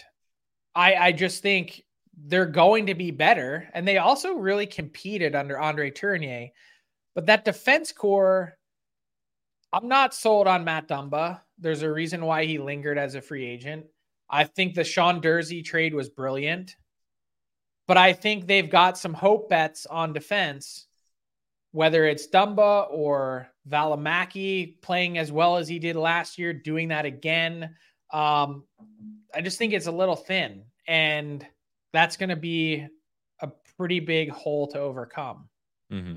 I 0.74 0.94
I 0.94 1.12
just 1.12 1.42
think 1.42 1.84
they're 2.16 2.46
going 2.46 2.86
to 2.86 2.94
be 2.94 3.10
better. 3.10 3.68
And 3.72 3.86
they 3.86 3.98
also 3.98 4.34
really 4.34 4.66
competed 4.66 5.34
under 5.34 5.58
Andre 5.58 5.90
Tourigny, 5.90 6.50
but 7.14 7.26
that 7.26 7.44
defense 7.44 7.92
core 7.92 8.56
I'm 9.72 9.88
not 9.88 10.14
sold 10.14 10.46
on 10.46 10.64
Matt 10.64 10.88
Dumba. 10.88 11.40
There's 11.58 11.82
a 11.82 11.92
reason 11.92 12.24
why 12.24 12.44
he 12.44 12.58
lingered 12.58 12.98
as 12.98 13.14
a 13.14 13.22
free 13.22 13.46
agent. 13.46 13.86
I 14.28 14.44
think 14.44 14.74
the 14.74 14.84
Sean 14.84 15.20
Durzi 15.20 15.64
trade 15.64 15.94
was 15.94 16.08
brilliant, 16.08 16.76
but 17.86 17.96
I 17.96 18.12
think 18.12 18.46
they've 18.46 18.70
got 18.70 18.98
some 18.98 19.14
hope 19.14 19.48
bets 19.48 19.86
on 19.86 20.12
defense, 20.12 20.86
whether 21.72 22.04
it's 22.04 22.28
Dumba 22.28 22.86
or 22.90 23.48
Valimaki 23.68 24.80
playing 24.82 25.18
as 25.18 25.32
well 25.32 25.56
as 25.56 25.68
he 25.68 25.78
did 25.78 25.96
last 25.96 26.38
year, 26.38 26.52
doing 26.52 26.88
that 26.88 27.06
again. 27.06 27.74
Um, 28.12 28.64
I 29.34 29.40
just 29.40 29.58
think 29.58 29.72
it's 29.72 29.86
a 29.86 29.92
little 29.92 30.16
thin, 30.16 30.64
and 30.86 31.44
that's 31.92 32.16
going 32.16 32.30
to 32.30 32.36
be 32.36 32.86
a 33.40 33.48
pretty 33.76 34.00
big 34.00 34.30
hole 34.30 34.68
to 34.68 34.78
overcome. 34.78 35.48
Mm-hmm. 35.92 36.16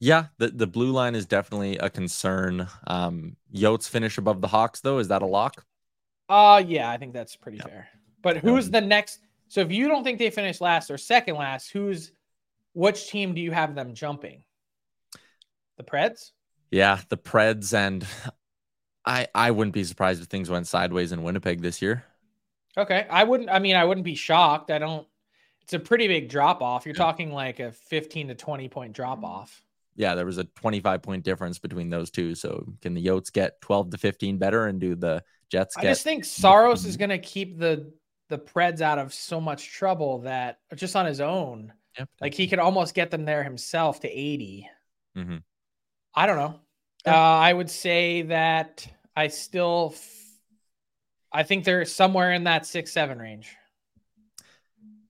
Yeah, 0.00 0.26
the, 0.38 0.48
the 0.48 0.66
blue 0.66 0.92
line 0.92 1.14
is 1.14 1.26
definitely 1.26 1.76
a 1.78 1.90
concern. 1.90 2.68
Um, 2.86 3.36
Yotes 3.52 3.88
finish 3.88 4.16
above 4.16 4.40
the 4.40 4.48
Hawks, 4.48 4.80
though. 4.80 4.98
Is 4.98 5.08
that 5.08 5.22
a 5.22 5.26
lock? 5.26 5.64
Uh 6.28 6.62
yeah, 6.66 6.90
I 6.90 6.98
think 6.98 7.14
that's 7.14 7.36
pretty 7.36 7.58
yeah. 7.58 7.64
fair. 7.64 7.88
But 8.22 8.36
who's 8.36 8.66
um, 8.66 8.72
the 8.72 8.80
next? 8.80 9.20
So 9.48 9.60
if 9.60 9.72
you 9.72 9.88
don't 9.88 10.04
think 10.04 10.18
they 10.18 10.30
finish 10.30 10.60
last 10.60 10.90
or 10.90 10.98
second 10.98 11.36
last, 11.36 11.70
who's 11.70 12.12
which 12.74 13.08
team 13.08 13.34
do 13.34 13.40
you 13.40 13.50
have 13.50 13.74
them 13.74 13.94
jumping? 13.94 14.42
The 15.78 15.84
Preds? 15.84 16.32
Yeah, 16.70 17.00
the 17.08 17.16
Preds, 17.16 17.72
and 17.72 18.06
I 19.06 19.26
I 19.34 19.50
wouldn't 19.50 19.74
be 19.74 19.84
surprised 19.84 20.20
if 20.20 20.28
things 20.28 20.50
went 20.50 20.66
sideways 20.66 21.12
in 21.12 21.22
Winnipeg 21.22 21.62
this 21.62 21.80
year. 21.80 22.04
Okay, 22.76 23.06
I 23.08 23.24
wouldn't. 23.24 23.48
I 23.48 23.58
mean, 23.58 23.76
I 23.76 23.84
wouldn't 23.84 24.04
be 24.04 24.14
shocked. 24.14 24.70
I 24.70 24.78
don't. 24.78 25.06
It's 25.62 25.72
a 25.72 25.78
pretty 25.78 26.08
big 26.08 26.28
drop 26.28 26.62
off. 26.62 26.84
You're 26.84 26.94
yeah. 26.94 27.04
talking 27.04 27.32
like 27.32 27.60
a 27.60 27.72
15 27.72 28.28
to 28.28 28.34
20 28.34 28.68
point 28.68 28.92
drop 28.92 29.22
off 29.24 29.62
yeah, 29.98 30.14
there 30.14 30.24
was 30.24 30.38
a 30.38 30.44
25 30.44 31.02
point 31.02 31.24
difference 31.24 31.58
between 31.58 31.90
those 31.90 32.10
two. 32.10 32.36
So 32.36 32.72
can 32.80 32.94
the 32.94 33.04
Yotes 33.04 33.32
get 33.32 33.60
12 33.60 33.90
to 33.90 33.98
15 33.98 34.38
better 34.38 34.66
and 34.66 34.80
do 34.80 34.94
the 34.94 35.24
Jets? 35.50 35.76
I 35.76 35.82
just 35.82 36.04
think 36.04 36.24
Saros 36.24 36.86
is 36.86 36.96
going 36.96 37.10
to 37.10 37.18
keep 37.18 37.58
the 37.58 37.92
the 38.28 38.38
Preds 38.38 38.80
out 38.80 38.98
of 38.98 39.12
so 39.12 39.40
much 39.40 39.72
trouble 39.72 40.20
that 40.20 40.60
just 40.76 40.94
on 40.94 41.04
his 41.04 41.20
own, 41.20 41.72
yep. 41.98 42.08
like 42.20 42.32
he 42.32 42.46
could 42.46 42.60
almost 42.60 42.94
get 42.94 43.10
them 43.10 43.24
there 43.24 43.42
himself 43.42 44.00
to 44.00 44.08
80. 44.08 44.68
Mm-hmm. 45.16 45.36
I 46.14 46.26
don't 46.26 46.36
know. 46.36 46.60
Yeah. 47.04 47.14
Uh, 47.14 47.38
I 47.38 47.52
would 47.52 47.70
say 47.70 48.22
that 48.22 48.86
I 49.16 49.28
still, 49.28 49.94
f- 49.94 50.24
I 51.32 51.42
think 51.42 51.64
they're 51.64 51.86
somewhere 51.86 52.32
in 52.32 52.44
that 52.44 52.66
six 52.66 52.92
seven 52.92 53.18
range. 53.18 53.56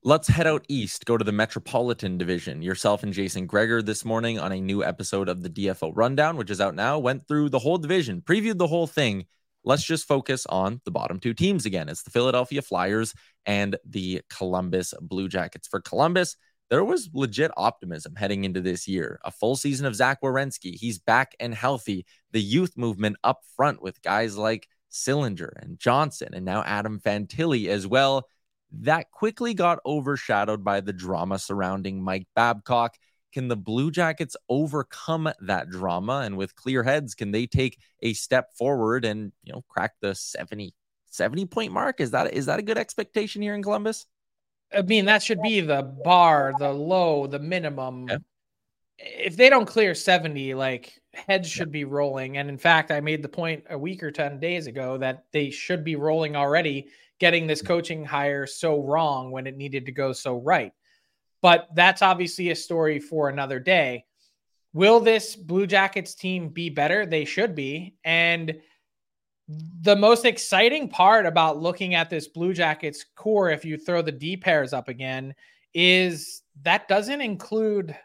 Let's 0.05 0.29
head 0.29 0.47
out 0.47 0.65
east, 0.69 1.07
go 1.07 1.17
to 1.17 1.25
the 1.25 1.33
Metropolitan 1.33 2.19
Division. 2.19 2.63
Yourself 2.63 3.03
and 3.03 3.13
Jason 3.13 3.47
Gregor 3.47 3.83
this 3.83 4.05
morning 4.05 4.39
on 4.39 4.53
a 4.53 4.61
new 4.61 4.85
episode 4.85 5.29
of 5.29 5.43
the 5.43 5.51
DFO 5.51 5.91
Rundown, 5.93 6.37
which 6.37 6.51
is 6.51 6.61
out 6.61 6.77
now, 6.77 7.01
went 7.01 7.27
through 7.27 7.49
the 7.49 7.59
whole 7.59 7.79
division, 7.79 8.23
previewed 8.23 8.59
the 8.59 8.69
whole 8.69 8.87
thing. 8.87 9.27
Let's 9.65 9.83
just 9.83 10.07
focus 10.07 10.47
on 10.47 10.81
the 10.85 10.93
bottom 10.93 11.19
two 11.19 11.35
teams 11.35 11.67
again. 11.67 11.89
It's 11.89 12.05
the 12.05 12.13
Philadelphia 12.13 12.63
Flyers 12.63 13.13
and 13.45 13.77
the 13.85 14.23
Columbus 14.31 14.95
Blue 15.01 15.29
Jackets. 15.29 15.67
For 15.67 15.81
Columbus, 15.81 16.37
there 16.71 16.85
was 16.85 17.11
legit 17.13 17.51
optimism 17.57 18.15
heading 18.15 18.45
into 18.45 18.61
this 18.61 18.87
year. 18.87 19.19
A 19.25 19.33
full 19.33 19.57
season 19.57 19.85
of 19.85 19.97
Zach 19.97 20.23
Werenski. 20.23 20.77
He's 20.77 21.01
back 21.01 21.35
and 21.41 21.53
healthy. 21.53 22.07
The 22.31 22.41
youth 22.41 22.77
movement 22.77 23.17
up 23.25 23.41
front 23.57 23.83
with 23.83 24.01
guys 24.03 24.39
like 24.39 24.69
Sillinger 24.93 25.61
and 25.61 25.77
Johnson, 25.77 26.35
and 26.35 26.45
now 26.45 26.63
Adam 26.63 27.01
Fantilli 27.01 27.67
as 27.67 27.85
well 27.85 28.29
that 28.71 29.11
quickly 29.11 29.55
got 29.55 29.79
overshadowed 29.87 30.63
by 30.65 30.81
the 30.81 30.93
drama 30.93 31.39
surrounding 31.39 32.03
Mike 32.03 32.27
Babcock. 32.35 32.97
Can 33.33 33.49
the 33.49 33.57
Blue 33.57 33.91
Jackets 33.91 34.37
overcome 34.49 35.31
that 35.41 35.71
drama? 35.71 36.23
And 36.25 36.37
with 36.37 36.55
clear 36.55 36.83
heads, 36.83 37.15
can 37.15 37.31
they 37.31 37.47
take 37.47 37.79
a 38.01 38.15
step 38.15 38.55
forward 38.57 39.05
and, 39.05 39.33
you 39.43 39.53
know, 39.53 39.63
crack 39.69 39.93
the 40.01 40.15
70, 40.15 40.75
70 41.11 41.47
point 41.47 41.73
mark? 41.73 42.01
Is 42.01 42.13
that 42.13 42.33
is 42.33 42.47
that 42.47 42.59
a 42.59 42.63
good 42.63 42.79
expectation 42.79 43.43
here 43.43 43.55
in 43.55 43.63
Columbus? 43.63 44.07
I 44.75 44.83
mean, 44.83 45.07
that 45.07 45.23
should 45.23 45.41
be 45.43 45.61
the 45.61 45.83
bar, 45.83 46.53
the 46.59 46.71
low, 46.71 47.27
the 47.27 47.39
minimum. 47.39 48.09
Yeah. 48.09 48.19
If 48.99 49.37
they 49.37 49.49
don't 49.49 49.67
clear 49.67 49.95
70, 49.95 50.55
like 50.55 51.01
heads 51.15 51.49
should 51.49 51.69
yeah. 51.69 51.73
be 51.73 51.85
rolling. 51.85 52.37
And 52.37 52.49
in 52.49 52.59
fact, 52.59 52.91
I 52.91 53.01
made 53.01 53.23
the 53.23 53.29
point 53.29 53.65
a 53.71 53.79
week 53.79 54.03
or 54.03 54.11
10 54.11 54.41
days 54.41 54.67
ago 54.67 54.99
that 54.99 55.25
they 55.33 55.51
should 55.51 55.85
be 55.85 55.97
rolling 55.97 56.37
already 56.37 56.89
getting 57.19 57.47
this 57.47 57.63
coaching 57.63 58.05
hire 58.05 58.47
so 58.47 58.81
wrong 58.83 59.31
when 59.31 59.47
it 59.47 59.57
needed 59.57 59.87
to 59.87 59.93
go 59.93 60.13
so 60.13 60.39
right. 60.39 60.73
But 61.41 61.69
that's 61.75 62.03
obviously 62.03 62.51
a 62.51 62.57
story 62.57 62.99
for 62.99 63.29
another 63.29 63.61
day. 63.61 64.05
Will 64.73 65.01
this 65.01 65.35
Blue 65.35 65.67
Jackets 65.67 66.15
team 66.15 66.49
be 66.49 66.69
better? 66.69 67.07
They 67.07 67.25
should 67.25 67.55
be. 67.55 67.97
And 68.05 68.61
the 69.81 69.97
most 69.97 70.25
exciting 70.25 70.89
part 70.89 71.27
about 71.27 71.61
looking 71.61 71.95
at 71.95 72.11
this 72.11 72.29
Blue 72.29 72.53
Jackets 72.53 73.05
core, 73.17 73.51
if 73.51 73.65
you 73.65 73.77
throw 73.79 74.03
the 74.03 74.13
D 74.13 74.37
pairs 74.37 74.73
up 74.73 74.89
again, 74.89 75.35
is 75.73 76.43
that 76.63 76.89
doesn't 76.89 77.21
include 77.21 77.97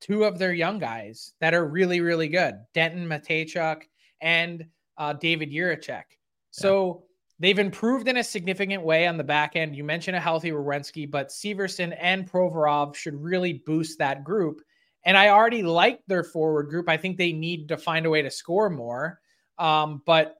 two 0.00 0.24
of 0.24 0.38
their 0.38 0.52
young 0.52 0.78
guys 0.78 1.32
that 1.40 1.54
are 1.54 1.66
really, 1.66 2.00
really 2.00 2.28
good 2.28 2.56
Denton 2.74 3.06
Mateychuk 3.06 3.82
and 4.20 4.66
uh, 4.98 5.14
David 5.14 5.50
Jiricek. 5.50 6.04
So 6.50 7.04
They've 7.44 7.58
improved 7.58 8.08
in 8.08 8.16
a 8.16 8.24
significant 8.24 8.84
way 8.84 9.06
on 9.06 9.18
the 9.18 9.22
back 9.22 9.54
end. 9.54 9.76
You 9.76 9.84
mentioned 9.84 10.16
a 10.16 10.20
healthy 10.20 10.50
Werenski, 10.50 11.10
but 11.10 11.28
Severson 11.28 11.94
and 12.00 12.26
Provorov 12.26 12.94
should 12.94 13.22
really 13.22 13.52
boost 13.66 13.98
that 13.98 14.24
group. 14.24 14.62
And 15.04 15.14
I 15.14 15.28
already 15.28 15.62
like 15.62 16.00
their 16.06 16.24
forward 16.24 16.70
group. 16.70 16.88
I 16.88 16.96
think 16.96 17.18
they 17.18 17.34
need 17.34 17.68
to 17.68 17.76
find 17.76 18.06
a 18.06 18.10
way 18.10 18.22
to 18.22 18.30
score 18.30 18.70
more. 18.70 19.20
Um, 19.58 20.00
but 20.06 20.38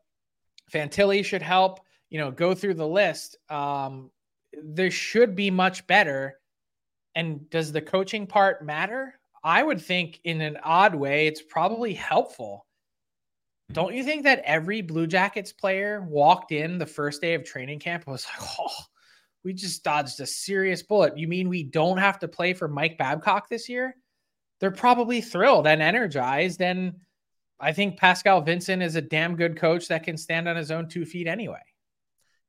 Fantilli 0.73 1.23
should 1.23 1.43
help, 1.43 1.81
you 2.09 2.19
know, 2.19 2.31
go 2.31 2.55
through 2.55 2.73
the 2.73 2.89
list. 2.89 3.37
Um, 3.51 4.11
there 4.63 4.91
should 4.91 5.37
be 5.37 5.51
much 5.51 5.87
better. 5.87 6.41
And 7.15 7.51
does 7.51 7.71
the 7.71 7.83
coaching 7.83 8.27
part 8.27 8.65
matter? 8.65 9.13
I 9.43 9.63
would 9.63 9.83
think 9.83 10.21
in 10.25 10.41
an 10.41 10.57
odd 10.65 10.95
way, 10.95 11.27
it's 11.27 11.43
probably 11.43 11.93
helpful. 11.93 12.64
Don't 13.73 13.95
you 13.95 14.05
think 14.05 14.25
that 14.25 14.43
every 14.45 14.83
Blue 14.83 15.07
Jackets 15.07 15.53
player 15.53 16.03
walked 16.03 16.53
in 16.53 16.79
the 16.79 16.87
first 16.87 17.21
day 17.21 17.35
of 17.35 17.45
training 17.45 17.81
camp 17.81 18.07
was 18.07 18.27
like, 18.27 18.49
oh, 18.61 18.85
we 19.43 19.53
just 19.53 19.85
dodged 19.85 20.21
a 20.21 20.27
serious 20.27 20.83
bullet. 20.83 21.19
You 21.19 21.29
mean 21.29 21.49
we 21.49 21.63
don't 21.63 21.99
have 21.99 22.19
to 22.21 22.29
play 22.29 22.55
for 22.55 22.69
Mike 22.69 22.99
Babcock 22.99 23.49
this 23.49 23.69
year? 23.69 23.97
They're 24.61 24.71
probably 24.71 25.21
thrilled 25.21 25.67
and 25.67 25.83
energized. 25.83 26.63
And 26.63 26.95
I 27.61 27.73
think 27.73 27.99
Pascal 27.99 28.41
Vincent 28.41 28.83
is 28.83 28.97
a 28.97 29.03
damn 29.03 29.37
good 29.37 29.57
coach 29.57 29.89
that 29.89 30.05
can 30.05 30.17
stand 30.17 30.49
on 30.49 30.57
his 30.57 30.71
own 30.71 30.89
two 30.89 31.05
feet 31.05 31.27
anyway. 31.27 31.61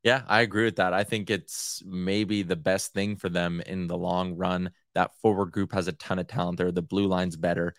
Yeah, 0.03 0.21
I 0.27 0.41
agree 0.41 0.65
with 0.65 0.75
that. 0.75 0.93
I 0.93 1.03
think 1.03 1.31
it's 1.31 1.81
maybe 1.83 2.43
the 2.43 2.55
best 2.55 2.93
thing 2.93 3.15
for 3.15 3.27
them 3.27 3.59
in 3.65 3.87
the 3.87 3.97
long 3.97 4.35
run. 4.35 4.69
That 4.93 5.17
forward 5.19 5.51
group 5.51 5.73
has 5.73 5.87
a 5.87 5.93
ton 5.93 6.19
of 6.19 6.27
talent 6.27 6.59
there. 6.59 6.71
The 6.71 6.83
blue 6.83 7.07
line's 7.07 7.35
better. 7.35 7.73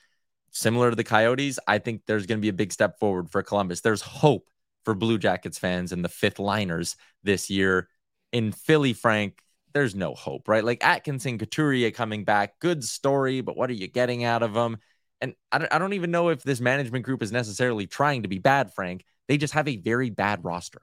Similar 0.56 0.88
to 0.88 0.96
the 0.96 1.04
Coyotes, 1.04 1.58
I 1.68 1.76
think 1.76 2.06
there's 2.06 2.24
going 2.24 2.38
to 2.38 2.42
be 2.42 2.48
a 2.48 2.54
big 2.54 2.72
step 2.72 2.98
forward 2.98 3.28
for 3.28 3.42
Columbus. 3.42 3.82
There's 3.82 4.00
hope 4.00 4.48
for 4.86 4.94
Blue 4.94 5.18
Jackets 5.18 5.58
fans 5.58 5.92
and 5.92 6.02
the 6.02 6.08
fifth 6.08 6.38
liners 6.38 6.96
this 7.22 7.50
year. 7.50 7.90
In 8.32 8.52
Philly, 8.52 8.94
Frank, 8.94 9.42
there's 9.74 9.94
no 9.94 10.14
hope, 10.14 10.48
right? 10.48 10.64
Like 10.64 10.82
Atkinson, 10.82 11.36
Couturier 11.36 11.90
coming 11.90 12.24
back, 12.24 12.58
good 12.58 12.82
story, 12.82 13.42
but 13.42 13.54
what 13.54 13.68
are 13.68 13.74
you 13.74 13.86
getting 13.86 14.24
out 14.24 14.42
of 14.42 14.54
them? 14.54 14.78
And 15.20 15.34
I 15.52 15.78
don't 15.78 15.92
even 15.92 16.10
know 16.10 16.30
if 16.30 16.42
this 16.42 16.60
management 16.60 17.04
group 17.04 17.22
is 17.22 17.32
necessarily 17.32 17.86
trying 17.86 18.22
to 18.22 18.28
be 18.28 18.38
bad, 18.38 18.72
Frank. 18.72 19.04
They 19.28 19.36
just 19.36 19.52
have 19.52 19.68
a 19.68 19.76
very 19.76 20.08
bad 20.08 20.42
roster. 20.42 20.80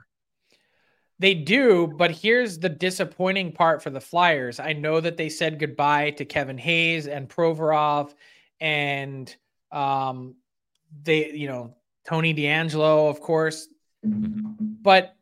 They 1.18 1.34
do, 1.34 1.88
but 1.98 2.12
here's 2.12 2.60
the 2.60 2.70
disappointing 2.70 3.54
part 3.54 3.82
for 3.82 3.90
the 3.90 4.00
Flyers. 4.00 4.60
I 4.60 4.74
know 4.74 5.02
that 5.02 5.18
they 5.18 5.30
said 5.30 5.58
goodbye 5.58 6.12
to 6.12 6.26
Kevin 6.26 6.60
Hayes 6.60 7.08
and 7.08 7.28
Provorov 7.28 8.14
and 8.60 9.36
um 9.74 10.36
they, 11.02 11.32
you 11.32 11.48
know, 11.48 11.76
Tony 12.06 12.34
DeAngelo, 12.34 13.10
of 13.10 13.20
course. 13.20 13.68
But 14.04 15.16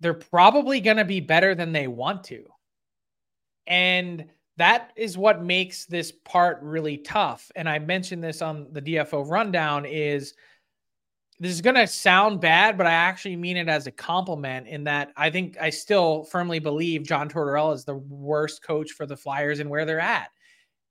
they're 0.00 0.14
probably 0.14 0.80
going 0.80 0.96
to 0.96 1.04
be 1.04 1.20
better 1.20 1.54
than 1.54 1.72
they 1.72 1.86
want 1.86 2.24
to. 2.24 2.44
And 3.66 4.26
that 4.56 4.92
is 4.96 5.18
what 5.18 5.42
makes 5.42 5.86
this 5.86 6.12
part 6.12 6.60
really 6.62 6.98
tough. 6.98 7.50
And 7.56 7.68
I 7.68 7.78
mentioned 7.78 8.22
this 8.22 8.42
on 8.42 8.68
the 8.72 8.82
DFO 8.82 9.28
rundown 9.28 9.84
is 9.84 10.34
this 11.40 11.50
is 11.50 11.60
going 11.60 11.74
to 11.74 11.86
sound 11.86 12.40
bad, 12.40 12.78
but 12.78 12.86
I 12.86 12.92
actually 12.92 13.36
mean 13.36 13.56
it 13.56 13.68
as 13.68 13.86
a 13.86 13.90
compliment 13.90 14.68
in 14.68 14.84
that 14.84 15.12
I 15.16 15.30
think 15.30 15.56
I 15.60 15.70
still 15.70 16.24
firmly 16.24 16.60
believe 16.60 17.02
John 17.02 17.28
Tortorella 17.28 17.74
is 17.74 17.84
the 17.84 17.96
worst 17.96 18.62
coach 18.62 18.92
for 18.92 19.06
the 19.06 19.16
Flyers 19.16 19.58
and 19.58 19.68
where 19.68 19.84
they're 19.84 19.98
at. 20.00 20.30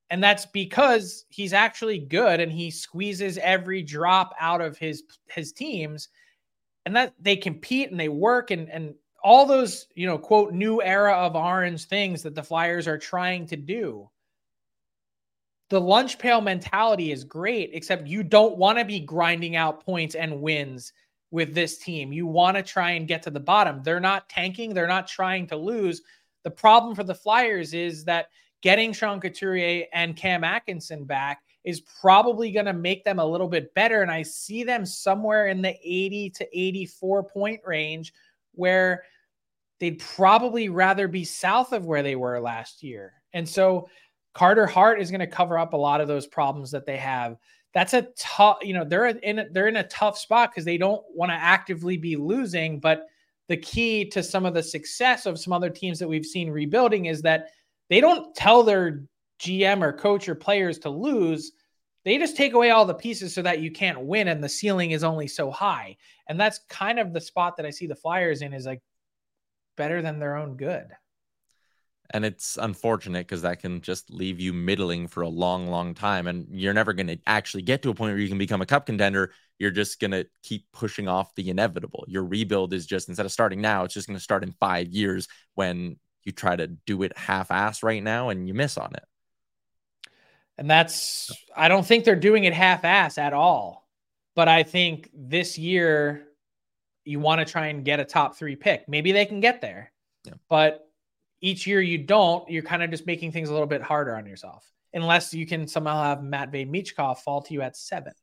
And 0.10 0.24
that's 0.24 0.46
because 0.46 1.26
he's 1.30 1.54
actually 1.54 2.00
good 2.00 2.40
and 2.40 2.52
he 2.52 2.70
squeezes 2.70 3.38
every 3.40 3.82
drop 3.82 4.34
out 4.40 4.62
of 4.62 4.78
his 4.78 5.04
his 5.28 5.52
teams 5.52 6.10
and 6.86 6.96
that 6.96 7.14
they 7.20 7.36
compete 7.36 7.90
and 7.90 8.00
they 8.00 8.10
work 8.10 8.52
and 8.52 8.70
and 8.70 8.94
all 9.24 9.46
those, 9.46 9.88
you 9.96 10.06
know, 10.06 10.18
quote 10.18 10.54
new 10.54 10.82
era 10.82 11.14
of 11.14 11.36
orange 11.36 11.86
things 11.86 12.22
that 12.24 12.36
the 12.36 12.44
Flyers 12.44 12.88
are 12.88 12.98
trying 12.98 13.48
to 13.48 13.56
do 13.56 14.10
the 15.74 15.82
lunch 15.82 16.20
pail 16.20 16.40
mentality 16.40 17.12
is 17.12 17.24
great, 17.24 17.72
except 17.74 18.08
you 18.08 18.22
don't 18.22 18.58
want 18.58 18.78
to 18.78 18.86
be 18.86 19.00
grinding 19.00 19.56
out 19.56 19.84
points 19.84 20.14
and 20.14 20.40
wins 20.40 20.94
with 21.32 21.56
this 21.56 21.80
team. 21.80 22.14
You 22.14 22.28
want 22.28 22.58
to 22.58 22.62
try 22.62 22.92
and 22.92 23.08
get 23.08 23.24
to 23.24 23.32
the 23.32 23.40
bottom. 23.40 23.82
They're 23.82 24.00
not 24.00 24.30
tanking, 24.30 24.76
they're 24.76 24.88
not 24.88 25.08
trying 25.08 25.48
to 25.48 25.56
lose. 25.56 26.04
The 26.44 26.52
problem 26.52 26.94
for 26.94 27.04
the 27.04 27.16
Flyers 27.16 27.74
is 27.74 28.06
that 28.06 28.28
getting 28.64 28.94
Sean 28.94 29.20
Couturier 29.20 29.86
and 29.94 30.16
Cam 30.16 30.44
Atkinson 30.44 31.04
back 31.04 31.44
is 31.66 31.82
probably 32.02 32.50
going 32.52 32.66
to 32.66 32.74
make 32.74 33.04
them 33.04 33.20
a 33.20 33.26
little 33.26 33.48
bit 33.48 33.74
better. 33.76 34.02
And 34.02 34.10
I 34.10 34.24
see 34.24 34.64
them 34.64 34.86
somewhere 34.86 35.48
in 35.48 35.62
the 35.62 35.76
80 35.84 36.32
to 36.32 36.60
84 36.60 37.24
point 37.24 37.62
range 37.66 38.14
where 38.54 39.04
they'd 39.80 40.00
probably 40.00 40.70
rather 40.70 41.08
be 41.08 41.26
south 41.26 41.74
of 41.74 41.86
where 41.86 42.02
they 42.02 42.16
were 42.16 42.40
last 42.40 42.82
year. 42.82 43.14
And 43.34 43.48
so 43.48 43.90
Carter 44.34 44.66
Hart 44.66 45.00
is 45.00 45.12
going 45.12 45.20
to 45.20 45.28
cover 45.28 45.60
up 45.60 45.74
a 45.74 45.78
lot 45.78 46.02
of 46.02 46.08
those 46.08 46.26
problems 46.26 46.72
that 46.72 46.86
they 46.86 46.98
have. 46.98 47.38
That's 47.74 47.94
a 47.94 48.08
tough, 48.18 48.58
you 48.62 48.74
know, 48.74 48.86
they're 48.86 49.08
in 49.08 49.40
a, 49.40 49.50
they're 49.50 49.68
in 49.68 49.78
a 49.78 49.88
tough 49.88 50.18
spot 50.18 50.52
because 50.52 50.64
they 50.64 50.78
don't 50.78 51.04
want 51.14 51.32
to 51.32 51.36
actively 51.36 51.98
be 51.98 52.16
losing. 52.16 52.80
But 52.80 53.08
the 53.50 53.58
key 53.58 54.06
to 54.12 54.24
some 54.24 54.46
of 54.46 54.54
the 54.54 54.64
success 54.64 55.26
of 55.26 55.40
some 55.40 55.54
other 55.54 55.70
teams 55.70 56.00
that 56.00 56.08
we've 56.08 56.26
seen 56.26 56.50
rebuilding 56.50 57.06
is 57.06 57.22
that 57.24 57.48
they 57.90 58.02
don't 58.02 58.36
tell 58.36 58.64
their 58.64 59.06
GM 59.40 59.84
or 59.84 59.94
coach 59.94 60.28
or 60.30 60.36
players 60.36 60.80
to 60.80 60.90
lose. 60.90 61.52
They 62.06 62.18
just 62.18 62.38
take 62.38 62.54
away 62.54 62.72
all 62.72 62.86
the 62.86 62.94
pieces 62.94 63.34
so 63.34 63.42
that 63.42 63.62
you 63.62 63.72
can't 63.72 64.02
win, 64.02 64.28
and 64.28 64.44
the 64.44 64.50
ceiling 64.50 64.92
is 64.92 65.04
only 65.04 65.28
so 65.28 65.52
high. 65.52 65.98
And 66.28 66.40
that's 66.40 66.60
kind 66.70 67.00
of 67.00 67.14
the 67.14 67.22
spot 67.22 67.58
that 67.58 67.66
I 67.66 67.70
see 67.70 67.88
the 67.88 67.96
Flyers 67.96 68.42
in 68.42 68.54
is 68.54 68.66
like 68.66 68.82
better 69.78 70.02
than 70.02 70.20
their 70.20 70.36
own 70.36 70.58
good. 70.58 70.88
And 72.10 72.26
it's 72.26 72.58
unfortunate 72.62 73.26
because 73.26 73.42
that 73.42 73.60
can 73.60 73.82
just 73.82 74.12
leave 74.12 74.40
you 74.40 74.54
middling 74.54 75.08
for 75.08 75.22
a 75.22 75.30
long, 75.30 75.68
long 75.68 75.94
time. 75.94 76.28
And 76.28 76.46
you're 76.52 76.74
never 76.74 76.94
going 76.94 77.08
to 77.08 77.18
actually 77.26 77.64
get 77.64 77.82
to 77.82 77.90
a 77.90 77.94
point 77.94 78.12
where 78.12 78.20
you 78.20 78.28
can 78.28 78.38
become 78.38 78.62
a 78.62 78.68
cup 78.68 78.86
contender. 78.86 79.32
You're 79.58 79.72
just 79.72 80.00
going 80.00 80.12
to 80.12 80.28
keep 80.44 80.66
pushing 80.74 81.08
off 81.08 81.34
the 81.36 81.50
inevitable. 81.50 82.06
Your 82.08 82.24
rebuild 82.24 82.74
is 82.74 82.86
just, 82.86 83.08
instead 83.08 83.26
of 83.26 83.32
starting 83.32 83.62
now, 83.62 83.84
it's 83.84 83.94
just 83.94 84.08
going 84.08 84.18
to 84.18 84.24
start 84.24 84.44
in 84.44 84.52
five 84.52 84.90
years 84.90 85.28
when 85.56 85.98
you 86.24 86.32
try 86.32 86.56
to 86.56 86.68
do 86.68 87.04
it 87.04 87.18
half 87.18 87.52
ass 87.52 87.84
right 87.84 88.04
now 88.04 88.30
and 88.30 88.48
you 88.48 88.54
miss 88.54 88.78
on 88.78 88.94
it. 88.94 89.04
And 90.58 90.70
that's, 90.70 91.32
I 91.56 91.68
don't 91.68 91.86
think 91.86 92.06
they're 92.06 92.16
doing 92.16 92.44
it 92.44 92.54
half 92.54 92.86
ass 92.86 93.18
at 93.18 93.34
all. 93.34 93.88
But 94.36 94.48
I 94.48 94.64
think 94.64 95.10
this 95.14 95.58
year, 95.58 96.28
you 97.06 97.20
want 97.20 97.46
to 97.46 97.52
try 97.52 97.68
and 97.68 97.84
get 97.84 98.00
a 98.00 98.06
top 98.06 98.36
three 98.36 98.56
pick. 98.56 98.88
Maybe 98.88 99.12
they 99.12 99.26
can 99.26 99.42
get 99.42 99.62
there. 99.62 99.92
Yeah. 100.26 100.34
But 100.50 100.88
each 101.42 101.68
year 101.68 101.82
you 101.82 101.98
don't, 101.98 102.50
you're 102.50 102.64
kind 102.64 102.82
of 102.82 102.90
just 102.90 103.06
making 103.06 103.32
things 103.34 103.50
a 103.50 103.52
little 103.52 103.68
bit 103.68 103.82
harder 103.82 104.16
on 104.16 104.26
yourself, 104.26 104.66
unless 104.94 105.34
you 105.34 105.46
can 105.46 105.68
somehow 105.68 106.02
have 106.02 106.24
Matt 106.24 106.52
Matvey 106.52 106.66
Michkov 106.66 107.18
fall 107.18 107.42
to 107.42 107.54
you 107.54 107.62
at 107.62 107.76
seven. 107.76 108.14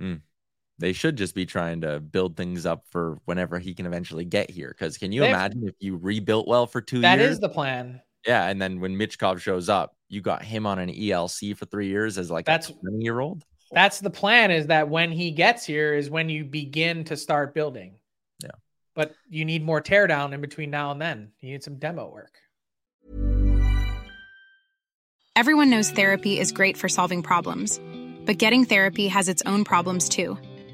Mm. 0.00 0.20
They 0.78 0.92
should 0.92 1.16
just 1.16 1.34
be 1.34 1.46
trying 1.46 1.82
to 1.82 2.00
build 2.00 2.36
things 2.36 2.66
up 2.66 2.84
for 2.90 3.18
whenever 3.26 3.58
he 3.58 3.74
can 3.74 3.86
eventually 3.86 4.24
get 4.24 4.50
here. 4.50 4.74
Because 4.76 4.98
can 4.98 5.12
you 5.12 5.20
they 5.20 5.28
imagine 5.28 5.68
if 5.68 5.74
you 5.78 5.96
rebuilt 5.96 6.48
well 6.48 6.66
for 6.66 6.80
two 6.80 7.00
that 7.00 7.18
years? 7.18 7.28
That 7.28 7.32
is 7.32 7.40
the 7.40 7.48
plan. 7.48 8.00
Yeah, 8.26 8.48
and 8.48 8.60
then 8.60 8.80
when 8.80 8.96
Michkov 8.96 9.38
shows 9.40 9.68
up, 9.68 9.96
you 10.08 10.20
got 10.20 10.42
him 10.42 10.66
on 10.66 10.78
an 10.78 10.88
ELC 10.90 11.56
for 11.56 11.66
three 11.66 11.88
years 11.88 12.18
as 12.18 12.30
like 12.30 12.46
that's, 12.46 12.70
a 12.70 12.72
20 12.72 13.04
year 13.04 13.20
old. 13.20 13.44
That's 13.72 14.00
the 14.00 14.10
plan. 14.10 14.50
Is 14.50 14.66
that 14.68 14.88
when 14.88 15.12
he 15.12 15.30
gets 15.30 15.64
here 15.64 15.94
is 15.94 16.10
when 16.10 16.28
you 16.28 16.44
begin 16.44 17.04
to 17.04 17.16
start 17.16 17.54
building 17.54 17.96
Yeah, 18.42 18.50
but 18.94 19.14
you 19.28 19.44
need 19.44 19.64
more 19.64 19.80
teardown 19.80 20.32
in 20.32 20.40
between 20.40 20.70
now 20.70 20.90
and 20.90 21.00
then. 21.00 21.32
You 21.40 21.52
need 21.52 21.62
some 21.62 21.76
demo 21.76 22.10
work. 22.10 22.38
Everyone 25.36 25.68
knows 25.68 25.90
therapy 25.90 26.38
is 26.38 26.52
great 26.52 26.76
for 26.76 26.88
solving 26.88 27.20
problems, 27.22 27.80
but 28.24 28.38
getting 28.38 28.64
therapy 28.64 29.08
has 29.08 29.28
its 29.28 29.42
own 29.46 29.64
problems 29.64 30.08
too, 30.08 30.38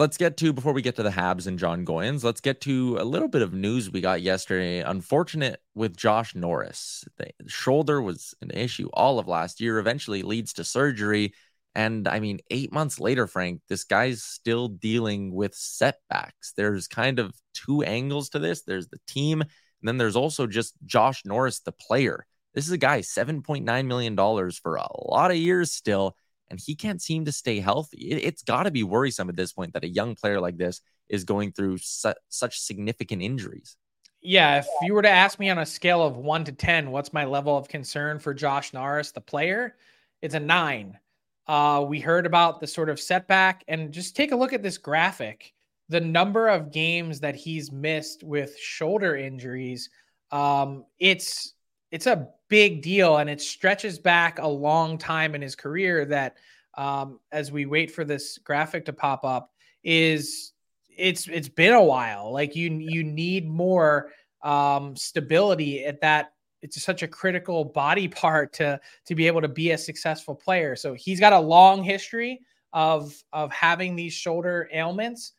Let's 0.00 0.16
get 0.16 0.38
to, 0.38 0.54
before 0.54 0.72
we 0.72 0.80
get 0.80 0.96
to 0.96 1.02
the 1.02 1.10
Habs 1.10 1.46
and 1.46 1.58
Jon 1.58 1.84
Goyens, 1.84 2.24
let's 2.24 2.40
get 2.40 2.62
to 2.62 2.96
a 2.98 3.04
little 3.04 3.28
bit 3.28 3.42
of 3.42 3.52
news 3.52 3.90
we 3.90 4.00
got 4.00 4.22
yesterday. 4.22 4.80
Unfortunate 4.80 5.60
with 5.74 5.94
Josh 5.94 6.34
Norris. 6.34 7.04
The 7.18 7.32
shoulder 7.48 8.00
was 8.00 8.34
an 8.40 8.50
issue 8.50 8.88
all 8.94 9.18
of 9.18 9.28
last 9.28 9.60
year, 9.60 9.78
eventually 9.78 10.22
leads 10.22 10.54
to 10.54 10.64
surgery. 10.64 11.34
And 11.74 12.08
I 12.08 12.18
mean, 12.18 12.38
eight 12.50 12.72
months 12.72 12.98
later, 12.98 13.26
Frank, 13.26 13.60
this 13.68 13.84
guy's 13.84 14.22
still 14.22 14.68
dealing 14.68 15.34
with 15.34 15.54
setbacks. 15.54 16.54
There's 16.56 16.88
kind 16.88 17.18
of 17.18 17.34
two 17.52 17.82
angles 17.82 18.30
to 18.30 18.38
this 18.38 18.62
there's 18.62 18.88
the 18.88 19.00
team, 19.06 19.42
and 19.42 19.50
then 19.82 19.98
there's 19.98 20.16
also 20.16 20.46
just 20.46 20.76
Josh 20.86 21.26
Norris, 21.26 21.60
the 21.60 21.72
player. 21.72 22.24
This 22.54 22.64
is 22.64 22.72
a 22.72 22.78
guy, 22.78 23.00
$7.9 23.00 23.86
million 23.86 24.16
for 24.16 24.76
a 24.76 24.88
lot 25.10 25.30
of 25.30 25.36
years 25.36 25.74
still, 25.74 26.16
and 26.50 26.60
he 26.60 26.74
can't 26.74 27.00
seem 27.00 27.24
to 27.24 27.32
stay 27.32 27.60
healthy. 27.60 28.10
It, 28.10 28.24
has 28.24 28.42
got 28.42 28.64
to 28.64 28.70
be 28.70 28.82
worrisome 28.82 29.28
at 29.28 29.36
this 29.36 29.52
point 29.52 29.72
that 29.74 29.84
a 29.84 29.88
young 29.88 30.14
player 30.14 30.40
like 30.40 30.56
this 30.56 30.80
is 31.08 31.24
going 31.24 31.52
through 31.52 31.78
su- 31.78 32.14
such 32.28 32.60
significant 32.60 33.22
injuries. 33.22 33.76
Yeah, 34.20 34.58
if 34.58 34.66
you 34.82 34.92
were 34.92 35.02
to 35.02 35.08
ask 35.08 35.38
me 35.38 35.48
on 35.48 35.58
a 35.58 35.66
scale 35.66 36.02
of 36.02 36.16
one 36.16 36.44
to 36.44 36.52
10, 36.52 36.90
what's 36.90 37.12
my 37.12 37.24
level 37.24 37.56
of 37.56 37.68
concern 37.68 38.18
for 38.18 38.34
Josh 38.34 38.74
Norris, 38.74 39.12
the 39.12 39.20
player? 39.20 39.76
It's 40.20 40.34
a 40.34 40.40
nine. 40.40 40.98
Uh, 41.46 41.84
we 41.88 42.00
heard 42.00 42.26
about 42.26 42.60
the 42.60 42.66
sort 42.66 42.90
of 42.90 43.00
setback, 43.00 43.64
and 43.66 43.92
just 43.92 44.14
take 44.14 44.32
a 44.32 44.36
look 44.36 44.52
at 44.52 44.62
this 44.62 44.76
graphic. 44.76 45.54
The 45.88 46.00
number 46.00 46.48
of 46.48 46.70
games 46.70 47.20
that 47.20 47.34
he's 47.34 47.72
missed 47.72 48.22
with 48.22 48.56
shoulder 48.58 49.16
injuries, 49.16 49.88
um, 50.30 50.84
it's 50.98 51.54
it's 51.90 52.06
a 52.06 52.28
big 52.48 52.82
deal, 52.82 53.18
and 53.18 53.28
it 53.28 53.40
stretches 53.40 53.98
back 53.98 54.38
a 54.38 54.46
long 54.46 54.98
time 54.98 55.34
in 55.34 55.42
his 55.42 55.54
career. 55.54 56.04
That 56.04 56.36
um, 56.76 57.20
as 57.32 57.50
we 57.50 57.66
wait 57.66 57.90
for 57.90 58.04
this 58.04 58.38
graphic 58.38 58.84
to 58.86 58.92
pop 58.92 59.24
up, 59.24 59.50
is 59.82 60.52
it's 60.96 61.28
it's 61.28 61.48
been 61.48 61.74
a 61.74 61.82
while. 61.82 62.32
Like 62.32 62.54
you 62.54 62.70
you 62.70 63.02
need 63.02 63.48
more 63.48 64.10
um, 64.42 64.96
stability 64.96 65.84
at 65.84 66.00
that 66.00 66.32
it's 66.62 66.82
such 66.82 67.02
a 67.02 67.08
critical 67.08 67.64
body 67.64 68.08
part 68.08 68.52
to 68.54 68.80
to 69.06 69.14
be 69.14 69.26
able 69.26 69.40
to 69.40 69.48
be 69.48 69.70
a 69.72 69.78
successful 69.78 70.34
player. 70.34 70.76
So 70.76 70.94
he's 70.94 71.20
got 71.20 71.32
a 71.32 71.40
long 71.40 71.82
history 71.82 72.40
of 72.72 73.14
of 73.32 73.52
having 73.52 73.96
these 73.96 74.12
shoulder 74.12 74.68
ailments 74.72 75.32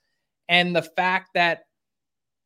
and 0.50 0.76
the 0.76 0.82
fact 0.82 1.30
that 1.36 1.64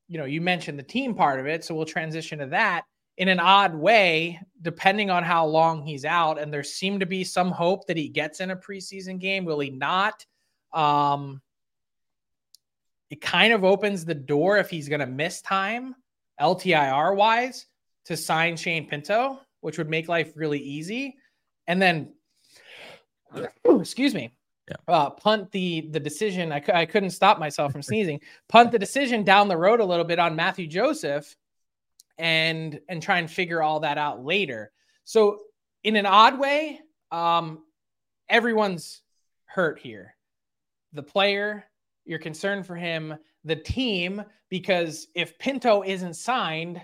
you 0.08 0.20
know, 0.20 0.26
you 0.26 0.40
mentioned 0.40 0.78
the 0.78 0.84
team 0.84 1.16
part 1.16 1.40
of 1.40 1.48
it, 1.48 1.66
so 1.66 1.74
we'll 1.74 1.86
transition 1.86 2.38
to 2.38 2.46
that 2.48 2.86
in 3.18 3.28
an 3.28 3.40
odd 3.40 3.74
way 3.74 4.40
depending 4.62 5.10
on 5.10 5.24
how 5.24 5.46
long 5.46 5.84
he's 5.84 6.06
out 6.06 6.40
and 6.40 6.54
there 6.54 6.64
seemed 6.64 7.00
to 7.00 7.06
be 7.06 7.24
some 7.24 7.52
hope 7.52 7.88
that 7.88 7.98
he 7.98 8.10
gets 8.10 8.40
in 8.40 8.52
a 8.52 8.56
preseason 8.56 9.20
game, 9.20 9.46
will 9.46 9.60
he 9.60 9.70
not? 9.70 10.26
Um 10.74 11.42
it 13.10 13.22
kind 13.22 13.54
of 13.54 13.64
opens 13.64 14.04
the 14.04 14.16
door 14.16 14.58
if 14.58 14.70
he's 14.70 14.90
going 14.90 15.00
to 15.00 15.06
miss 15.06 15.42
time 15.42 15.96
LTIR 16.42 17.16
wise 17.16 17.68
to 18.06 18.18
sign 18.18 18.58
Shane 18.58 18.88
Pinto, 18.88 19.40
which 19.62 19.78
would 19.78 19.90
make 19.90 20.08
life 20.08 20.34
really 20.36 20.60
easy, 20.60 21.16
and 21.68 21.82
then, 21.82 22.14
excuse 23.66 24.14
me, 24.14 24.32
yeah. 24.70 24.76
uh, 24.88 25.10
punt 25.12 25.52
the 25.52 25.90
the 25.92 26.00
decision. 26.00 26.52
I, 26.52 26.64
I 26.74 26.86
couldn't 26.86 27.12
stop 27.12 27.40
myself 27.40 27.72
from 27.72 27.82
sneezing. 27.82 28.20
Punt 28.50 28.72
the 28.72 28.80
decision 28.80 29.24
down 29.24 29.48
the 29.48 29.58
road 29.58 29.80
a 29.80 29.86
little 29.86 30.06
bit 30.06 30.20
on 30.20 30.36
Matthew 30.36 30.68
Joseph, 30.68 31.36
and 32.18 32.80
and 32.90 33.02
try 33.02 33.20
and 33.20 33.30
figure 33.30 33.62
all 33.62 33.82
that 33.82 33.98
out 33.98 34.24
later. 34.24 34.72
So 35.04 35.40
in 35.84 35.96
an 35.96 36.06
odd 36.06 36.40
way, 36.40 36.80
um, 37.12 37.64
everyone's 38.30 39.02
hurt 39.46 39.80
here. 39.80 40.16
The 40.94 41.04
player, 41.04 41.66
you're 42.06 42.20
concerned 42.20 42.66
for 42.66 42.76
him. 42.76 43.16
The 43.44 43.56
team, 43.56 44.24
because 44.50 45.08
if 45.14 45.38
Pinto 45.38 45.84
isn't 45.84 46.16
signed, 46.16 46.82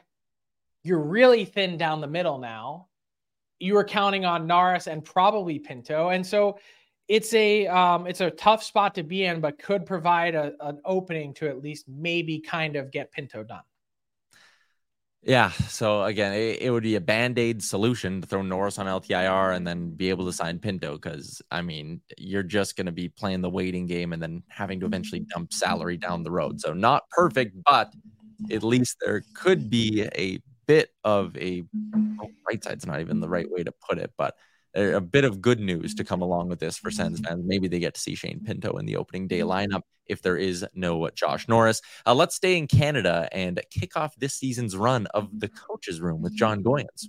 you're 0.83 0.99
really 0.99 1.45
thin 1.45 1.77
down 1.77 2.01
the 2.01 2.07
middle 2.07 2.37
now. 2.37 2.87
You 3.59 3.77
are 3.77 3.83
counting 3.83 4.25
on 4.25 4.47
Norris 4.47 4.87
and 4.87 5.03
probably 5.03 5.59
Pinto, 5.59 6.09
and 6.09 6.25
so 6.25 6.57
it's 7.07 7.33
a 7.33 7.67
um, 7.67 8.07
it's 8.07 8.21
a 8.21 8.31
tough 8.31 8.63
spot 8.63 8.95
to 8.95 9.03
be 9.03 9.25
in, 9.25 9.41
but 9.41 9.59
could 9.59 9.85
provide 9.85 10.33
a, 10.33 10.53
an 10.61 10.79
opening 10.85 11.33
to 11.35 11.47
at 11.47 11.61
least 11.61 11.87
maybe 11.87 12.39
kind 12.39 12.75
of 12.75 12.91
get 12.91 13.11
Pinto 13.11 13.43
done. 13.43 13.61
Yeah. 15.23 15.51
So 15.51 16.03
again, 16.03 16.33
it, 16.33 16.61
it, 16.61 16.71
would 16.71 16.81
be 16.81 16.95
a 16.95 17.01
band 17.01 17.37
aid 17.37 17.61
solution 17.61 18.21
to 18.21 18.27
throw 18.27 18.41
Norris 18.41 18.79
on 18.79 18.87
LTIR 18.87 19.55
and 19.55 19.67
then 19.67 19.91
be 19.91 20.09
able 20.09 20.25
to 20.25 20.33
sign 20.33 20.57
Pinto. 20.57 20.97
Cause 20.97 21.43
I 21.51 21.61
mean, 21.61 22.01
you're 22.17 22.41
just 22.41 22.75
going 22.75 22.87
to 22.87 22.91
be 22.91 23.07
playing 23.07 23.41
the 23.41 23.49
waiting 23.49 23.85
game 23.85 24.13
and 24.13 24.21
then 24.21 24.41
having 24.47 24.79
to 24.79 24.87
eventually 24.87 25.21
mm-hmm. 25.21 25.29
dump 25.29 25.53
salary 25.53 25.97
down 25.97 26.23
the 26.23 26.31
road. 26.31 26.59
So 26.59 26.73
not 26.73 27.07
perfect, 27.11 27.55
but 27.65 27.93
at 28.51 28.63
least 28.63 28.97
there 28.99 29.23
could 29.35 29.69
be 29.69 30.07
a 30.15 30.39
bit 30.65 30.89
of 31.03 31.37
a 31.37 31.63
oh, 31.95 32.31
right 32.47 32.63
side's 32.63 32.87
not 32.87 32.99
even 32.99 33.19
the 33.19 33.29
right 33.29 33.49
way 33.49 33.63
to 33.63 33.73
put 33.87 33.99
it, 33.99 34.11
but 34.17 34.35
a 34.73 35.01
bit 35.01 35.25
of 35.25 35.41
good 35.41 35.59
news 35.59 35.95
to 35.95 36.03
come 36.03 36.17
mm-hmm. 36.17 36.23
along 36.23 36.49
with 36.49 36.59
this 36.59 36.77
for 36.77 36.91
Sens 36.91 37.19
mm-hmm. 37.19 37.27
fans. 37.27 37.43
Maybe 37.45 37.67
they 37.67 37.79
get 37.79 37.93
to 37.95 38.01
see 38.01 38.15
Shane 38.15 38.41
Pinto 38.43 38.77
in 38.77 38.85
the 38.85 38.97
opening 38.97 39.27
day 39.27 39.39
mm-hmm. 39.39 39.73
lineup 39.73 39.81
if 40.05 40.21
there 40.21 40.37
is 40.37 40.65
no 40.73 41.09
Josh 41.09 41.47
Norris. 41.47 41.81
Uh, 42.05 42.13
let's 42.13 42.35
stay 42.35 42.57
in 42.57 42.67
Canada 42.67 43.27
and 43.31 43.61
kick 43.69 43.95
off 43.95 44.15
this 44.17 44.33
season's 44.33 44.75
run 44.75 45.07
of 45.07 45.27
the 45.39 45.47
coaches 45.47 46.01
room 46.01 46.21
with 46.21 46.35
Jon 46.35 46.63
Goyens. 46.63 47.07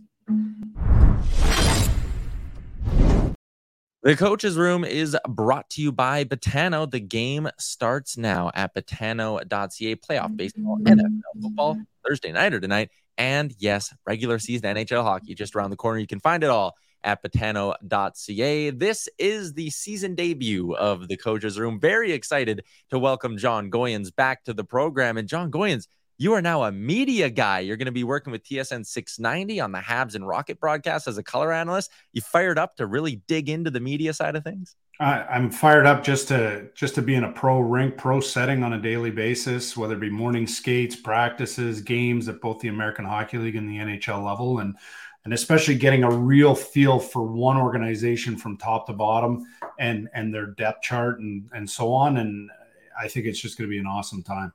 The 4.03 4.17
coaches 4.17 4.57
room 4.57 4.85
is 4.85 5.17
brought 5.29 5.71
to 5.71 5.83
you 5.83 5.93
by 5.93 6.25
Betano. 6.25 6.91
The 6.91 6.99
game 6.99 7.49
starts 7.59 8.19
now 8.19 8.51
at 8.53 8.75
betano.ca. 8.75 9.97
Playoff 9.97 10.37
baseball, 10.37 10.79
NFL 10.83 11.21
football, 11.41 11.79
Thursday 12.05 12.33
night 12.33 12.53
or 12.53 12.59
tonight. 12.59 12.91
And 13.17 13.55
yes, 13.59 13.95
regular 14.05 14.41
season 14.41 14.75
NHL 14.75 15.05
hockey 15.05 15.37
just 15.37 15.55
around 15.55 15.71
the 15.71 15.77
corner. 15.77 16.01
You 16.01 16.09
can 16.09 16.19
find 16.19 16.43
it 16.43 16.51
all 16.51 16.75
at 17.05 17.23
betano.ca. 17.23 18.71
This 18.71 19.09
is 19.19 19.55
the 19.55 19.71
season 19.71 20.15
debut 20.15 20.75
of 20.75 21.09
the 21.09 21.17
Coaches 21.17 21.59
Room. 21.59 21.81
Very 21.81 22.13
excited 22.13 22.65
to 22.91 22.99
welcome 22.99 23.39
Jon 23.39 23.71
Goyens 23.71 24.15
back 24.15 24.45
to 24.45 24.55
the 24.55 24.65
program. 24.65 25.17
And 25.17 25.29
Jon 25.29 25.51
Goyens, 25.51 25.87
you 26.19 26.35
are 26.35 26.43
now 26.43 26.63
a 26.65 26.73
media 26.73 27.31
guy. 27.31 27.61
You're 27.61 27.77
going 27.77 27.87
to 27.87 27.93
be 27.93 28.05
working 28.05 28.31
with 28.31 28.45
TSN 28.45 28.87
690 28.87 29.61
on 29.61 29.73
the 29.73 29.79
Habs 29.79 30.15
and 30.15 30.27
Rocket 30.27 30.61
broadcast 30.61 31.09
as 31.09 31.19
a 31.19 31.23
color 31.23 31.53
analyst. 31.53 31.91
You 32.13 32.23
fired 32.23 32.59
up 32.59 32.77
to 32.77 32.87
really 32.87 33.23
dig 33.27 33.49
into 33.49 33.71
the 33.71 33.81
media 33.81 34.13
side 34.13 34.37
of 34.37 34.45
things? 34.45 34.77
I'm 35.01 35.51
fired 35.51 35.87
up 35.87 36.05
just 36.05 36.29
to 36.29 36.69
just 36.75 36.95
to 36.95 37.03
be 37.03 37.17
in 37.17 37.25
a 37.25 37.33
pro 37.33 37.59
rink, 37.59 37.97
pro 37.97 38.21
setting 38.21 38.63
on 38.63 38.75
a 38.75 38.81
daily 38.81 39.11
basis, 39.11 39.77
whether 39.77 39.95
it 39.95 40.01
be 40.01 40.11
morning 40.11 40.47
skates, 40.47 40.95
practices, 40.95 41.81
games 41.81 42.29
at 42.29 42.41
both 42.41 42.61
the 42.61 42.69
American 42.69 43.05
Hockey 43.05 43.39
League 43.39 43.57
and 43.57 43.69
the 43.69 43.79
NHL 43.79 44.25
level, 44.25 44.61
and 44.61 44.77
and 45.25 45.33
especially 45.33 45.77
getting 45.77 46.05
a 46.05 46.11
real 46.11 46.55
feel 46.55 46.99
for 46.99 47.23
one 47.23 47.57
organization 47.57 48.37
from 48.37 48.57
top 48.57 48.87
to 48.87 48.93
bottom 48.93 49.45
and 49.79 50.09
and 50.15 50.35
their 50.35 50.47
depth 50.47 50.83
chart 50.83 51.21
and 51.21 51.49
and 51.53 51.69
so 51.69 51.93
on. 51.93 52.19
And 52.19 52.51
I 52.99 53.09
think 53.09 53.27
it's 53.27 53.41
just 53.41 53.57
going 53.57 53.69
to 53.69 53.73
be 53.73 53.79
an 53.79 53.87
awesome 53.87 54.23
time. 54.23 54.53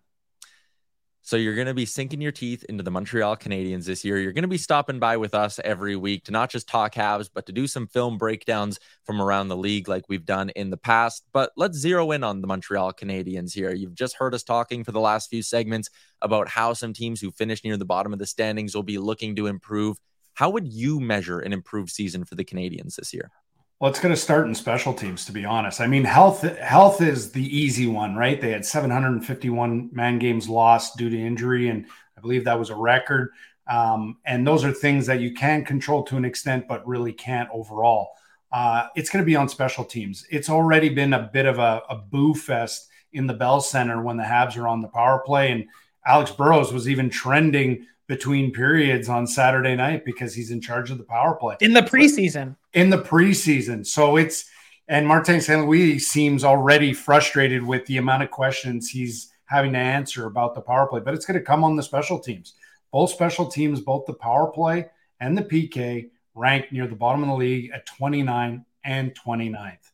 So 1.27 1.35
you're 1.35 1.55
going 1.55 1.67
to 1.67 1.73
be 1.73 1.85
sinking 1.85 2.21
your 2.21 2.31
teeth 2.31 2.63
into 2.69 2.83
the 2.83 2.91
Montreal 2.91 3.35
Canadiens 3.35 3.83
this 3.83 4.05
year. 4.05 4.17
You're 4.17 4.31
going 4.31 4.43
to 4.43 4.47
be 4.47 4.57
stopping 4.57 4.97
by 4.97 5.17
with 5.17 5.35
us 5.35 5.59
every 5.61 5.97
week 5.97 6.23
to 6.23 6.31
not 6.31 6.49
just 6.49 6.69
talk 6.69 6.93
Habs, 6.93 7.29
but 7.33 7.45
to 7.47 7.51
do 7.51 7.67
some 7.67 7.85
film 7.85 8.17
breakdowns 8.17 8.79
from 9.03 9.21
around 9.21 9.49
the 9.49 9.57
league 9.57 9.89
like 9.89 10.05
we've 10.07 10.23
done 10.23 10.51
in 10.51 10.69
the 10.69 10.77
past. 10.77 11.25
But 11.33 11.51
let's 11.57 11.77
zero 11.77 12.11
in 12.11 12.23
on 12.23 12.39
the 12.39 12.47
Montreal 12.47 12.93
Canadiens 12.93 13.51
here. 13.51 13.73
You've 13.73 13.93
just 13.93 14.15
heard 14.15 14.33
us 14.33 14.43
talking 14.43 14.85
for 14.85 14.93
the 14.93 15.01
last 15.01 15.29
few 15.29 15.41
segments 15.41 15.89
about 16.21 16.47
how 16.47 16.71
some 16.71 16.93
teams 16.93 17.19
who 17.19 17.31
finish 17.31 17.61
near 17.61 17.75
the 17.75 17.83
bottom 17.83 18.13
of 18.13 18.19
the 18.19 18.25
standings 18.25 18.73
will 18.73 18.83
be 18.83 18.97
looking 18.97 19.35
to 19.35 19.47
improve. 19.47 19.97
How 20.37 20.51
would 20.51 20.71
you 20.71 20.99
measure 20.99 21.39
an 21.39 21.51
improved 21.51 21.89
season 21.89 22.23
for 22.23 22.35
the 22.35 22.45
Canadiens 22.45 22.93
this 22.93 23.11
year? 23.11 23.31
Well, 23.79 23.89
it's 23.89 23.99
going 23.99 24.13
to 24.13 24.21
start 24.21 24.45
in 24.45 24.53
special 24.53 24.93
teams, 24.93 25.25
to 25.25 25.31
be 25.31 25.45
honest. 25.45 25.81
I 25.81 25.87
mean, 25.87 26.03
health 26.03 26.43
health 26.59 27.01
is 27.01 27.31
the 27.31 27.43
easy 27.43 27.87
one, 27.87 28.15
right? 28.15 28.39
They 28.39 28.51
had 28.51 28.63
751 28.63 29.89
man 29.91 30.19
games 30.19 30.47
lost 30.47 30.95
due 30.95 31.09
to 31.09 31.19
injury, 31.19 31.69
and 31.69 31.87
I 32.15 32.21
believe 32.21 32.43
that 32.43 32.59
was 32.59 32.69
a 32.69 32.75
record. 32.75 33.31
Um, 33.67 34.17
and 34.25 34.45
those 34.45 34.63
are 34.63 34.71
things 34.71 35.07
that 35.07 35.21
you 35.21 35.33
can 35.33 35.65
control 35.65 36.03
to 36.03 36.17
an 36.17 36.23
extent, 36.23 36.67
but 36.67 36.87
really 36.87 37.13
can't 37.13 37.49
overall. 37.51 38.09
Uh, 38.51 38.89
it's 38.95 39.09
going 39.09 39.23
to 39.23 39.27
be 39.27 39.35
on 39.35 39.49
special 39.49 39.85
teams. 39.85 40.23
It's 40.29 40.51
already 40.51 40.89
been 40.89 41.13
a 41.13 41.31
bit 41.33 41.47
of 41.47 41.57
a, 41.57 41.81
a 41.89 41.95
boo 41.95 42.35
fest 42.35 42.89
in 43.11 43.25
the 43.25 43.33
Bell 43.33 43.59
Center 43.59 44.03
when 44.03 44.17
the 44.17 44.23
Habs 44.23 44.55
are 44.55 44.67
on 44.67 44.83
the 44.83 44.87
power 44.87 45.17
play, 45.25 45.51
and 45.51 45.65
Alex 46.05 46.29
Burrows 46.29 46.71
was 46.71 46.87
even 46.87 47.09
trending 47.09 47.87
between 48.07 48.51
periods 48.51 49.09
on 49.09 49.27
Saturday 49.27 49.75
night 49.75 50.05
because 50.05 50.33
he's 50.33 50.51
in 50.51 50.61
charge 50.61 50.91
of 50.91 50.97
the 50.97 51.03
power 51.03 51.35
play 51.35 51.57
in 51.61 51.73
the 51.73 51.81
preseason. 51.81 52.55
In 52.73 52.89
the 52.89 52.97
preseason, 52.97 53.85
so 53.85 54.17
it's 54.17 54.49
and 54.87 55.05
Martin 55.05 55.41
St. 55.41 55.67
Louis 55.67 55.99
seems 55.99 56.43
already 56.43 56.93
frustrated 56.93 57.61
with 57.61 57.85
the 57.87 57.97
amount 57.97 58.23
of 58.23 58.31
questions 58.31 58.89
he's 58.89 59.31
having 59.45 59.73
to 59.73 59.79
answer 59.79 60.25
about 60.25 60.55
the 60.55 60.61
power 60.61 60.87
play, 60.87 61.01
but 61.01 61.13
it's 61.13 61.25
going 61.25 61.39
to 61.39 61.45
come 61.45 61.63
on 61.63 61.75
the 61.75 61.83
special 61.83 62.19
teams. 62.19 62.53
Both 62.91 63.11
special 63.11 63.47
teams, 63.47 63.81
both 63.81 64.05
the 64.05 64.13
power 64.13 64.47
play 64.47 64.89
and 65.19 65.37
the 65.37 65.41
PK, 65.41 66.09
ranked 66.35 66.71
near 66.71 66.87
the 66.87 66.95
bottom 66.95 67.23
of 67.23 67.29
the 67.29 67.35
league 67.35 67.71
at 67.73 67.85
29 67.85 68.65
and 68.83 69.15
29th. 69.15 69.91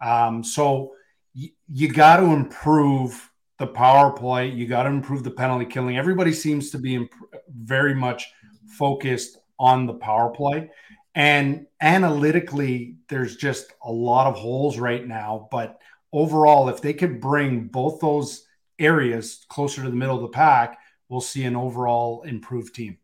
Um, 0.00 0.42
so 0.42 0.94
y- 1.36 1.52
you 1.68 1.92
got 1.92 2.16
to 2.16 2.24
improve 2.24 3.30
the 3.62 3.68
power 3.68 4.10
play. 4.10 4.48
You 4.48 4.66
got 4.66 4.82
to 4.82 4.88
improve 4.88 5.22
the 5.22 5.30
penalty 5.30 5.66
killing. 5.66 5.96
Everybody 5.96 6.32
seems 6.32 6.70
to 6.70 6.78
be 6.78 6.96
imp- 6.96 7.14
very 7.48 7.94
much 7.94 8.28
focused 8.76 9.38
on 9.56 9.86
the 9.86 9.94
power 9.94 10.30
play. 10.30 10.68
And 11.14 11.66
analytically, 11.80 12.96
there's 13.08 13.36
just 13.36 13.72
a 13.84 13.92
lot 13.92 14.26
of 14.26 14.34
holes 14.34 14.78
right 14.78 15.06
now. 15.06 15.46
But 15.52 15.80
overall, 16.12 16.68
if 16.70 16.82
they 16.82 16.92
could 16.92 17.20
bring 17.20 17.68
both 17.68 18.00
those 18.00 18.44
areas 18.80 19.46
closer 19.48 19.84
to 19.84 19.88
the 19.88 19.94
middle 19.94 20.16
of 20.16 20.22
the 20.22 20.28
pack, 20.28 20.80
we'll 21.08 21.20
see 21.20 21.44
an 21.44 21.54
overall 21.54 22.22
improved 22.22 22.74
team. 22.74 22.98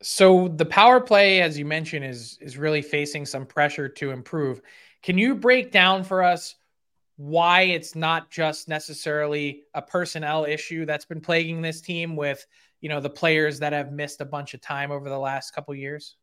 So 0.00 0.46
the 0.46 0.64
power 0.64 1.00
play, 1.00 1.40
as 1.40 1.58
you 1.58 1.64
mentioned, 1.64 2.04
is 2.04 2.38
is 2.40 2.56
really 2.56 2.82
facing 2.82 3.26
some 3.26 3.46
pressure 3.46 3.88
to 3.88 4.12
improve. 4.12 4.62
Can 5.02 5.18
you 5.18 5.34
break 5.34 5.72
down 5.72 6.04
for 6.04 6.22
us 6.22 6.54
why 7.16 7.62
it's 7.62 7.94
not 7.94 8.30
just 8.30 8.68
necessarily 8.68 9.64
a 9.74 9.82
personnel 9.82 10.44
issue 10.44 10.86
that's 10.86 11.04
been 11.04 11.20
plaguing 11.20 11.62
this 11.62 11.80
team 11.80 12.16
with 12.16 12.46
you 12.80 12.88
know 12.88 13.00
the 13.00 13.10
players 13.10 13.58
that 13.60 13.72
have 13.72 13.92
missed 13.92 14.20
a 14.20 14.24
bunch 14.24 14.54
of 14.54 14.60
time 14.60 14.90
over 14.90 15.08
the 15.08 15.18
last 15.18 15.52
couple 15.52 15.74
years? 15.74 16.16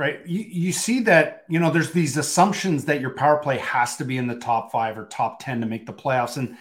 Right. 0.00 0.26
You, 0.26 0.40
you 0.48 0.72
see 0.72 1.00
that, 1.00 1.44
you 1.50 1.58
know, 1.60 1.70
there's 1.70 1.92
these 1.92 2.16
assumptions 2.16 2.86
that 2.86 3.02
your 3.02 3.10
power 3.10 3.36
play 3.36 3.58
has 3.58 3.98
to 3.98 4.04
be 4.06 4.16
in 4.16 4.26
the 4.26 4.38
top 4.38 4.72
five 4.72 4.96
or 4.96 5.04
top 5.04 5.40
10 5.40 5.60
to 5.60 5.66
make 5.66 5.84
the 5.84 5.92
playoffs. 5.92 6.38
And 6.38 6.56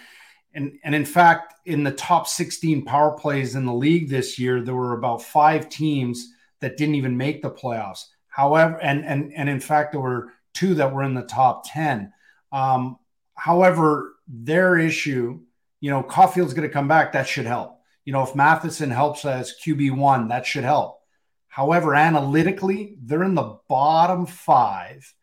and 0.53 0.77
and 0.83 0.93
in 0.93 1.05
fact, 1.05 1.53
in 1.65 1.83
the 1.83 1.91
top 1.91 2.27
16 2.27 2.83
power 2.83 3.11
plays 3.11 3.55
in 3.55 3.65
the 3.65 3.73
league 3.73 4.09
this 4.09 4.37
year, 4.39 4.61
there 4.61 4.75
were 4.75 4.97
about 4.97 5.21
five 5.21 5.69
teams 5.69 6.33
that 6.59 6.75
didn't 6.75 6.95
even 6.95 7.15
make 7.15 7.41
the 7.41 7.49
playoffs. 7.49 8.07
However, 8.27 8.77
and 8.81 9.05
and 9.05 9.31
and 9.33 9.47
in 9.47 9.61
fact, 9.61 9.93
there 9.93 10.01
were 10.01 10.33
two 10.53 10.75
that 10.75 10.93
were 10.93 11.03
in 11.03 11.13
the 11.13 11.23
top 11.23 11.63
10. 11.65 12.11
Um, 12.51 12.98
however, 13.39 14.15
their 14.27 14.77
issue, 14.77 15.39
you 15.79 15.89
know, 15.89 16.03
Caufield's 16.03 16.53
going 16.53 16.67
to 16.67 16.73
come 16.73 16.87
back. 16.87 17.13
That 17.13 17.27
should 17.27 17.45
help. 17.45 17.79
You 18.05 18.13
know, 18.13 18.23
if 18.23 18.35
Matheson 18.35 18.91
helps 18.91 19.25
as 19.25 19.55
QB 19.63 19.95
one, 19.95 20.27
that 20.27 20.45
should 20.45 20.63
help. 20.63 20.99
However, 21.47 21.95
analytically, 21.95 22.97
they're 23.01 23.23
in 23.23 23.35
the 23.35 23.59
bottom 23.67 24.25
five 24.25 25.13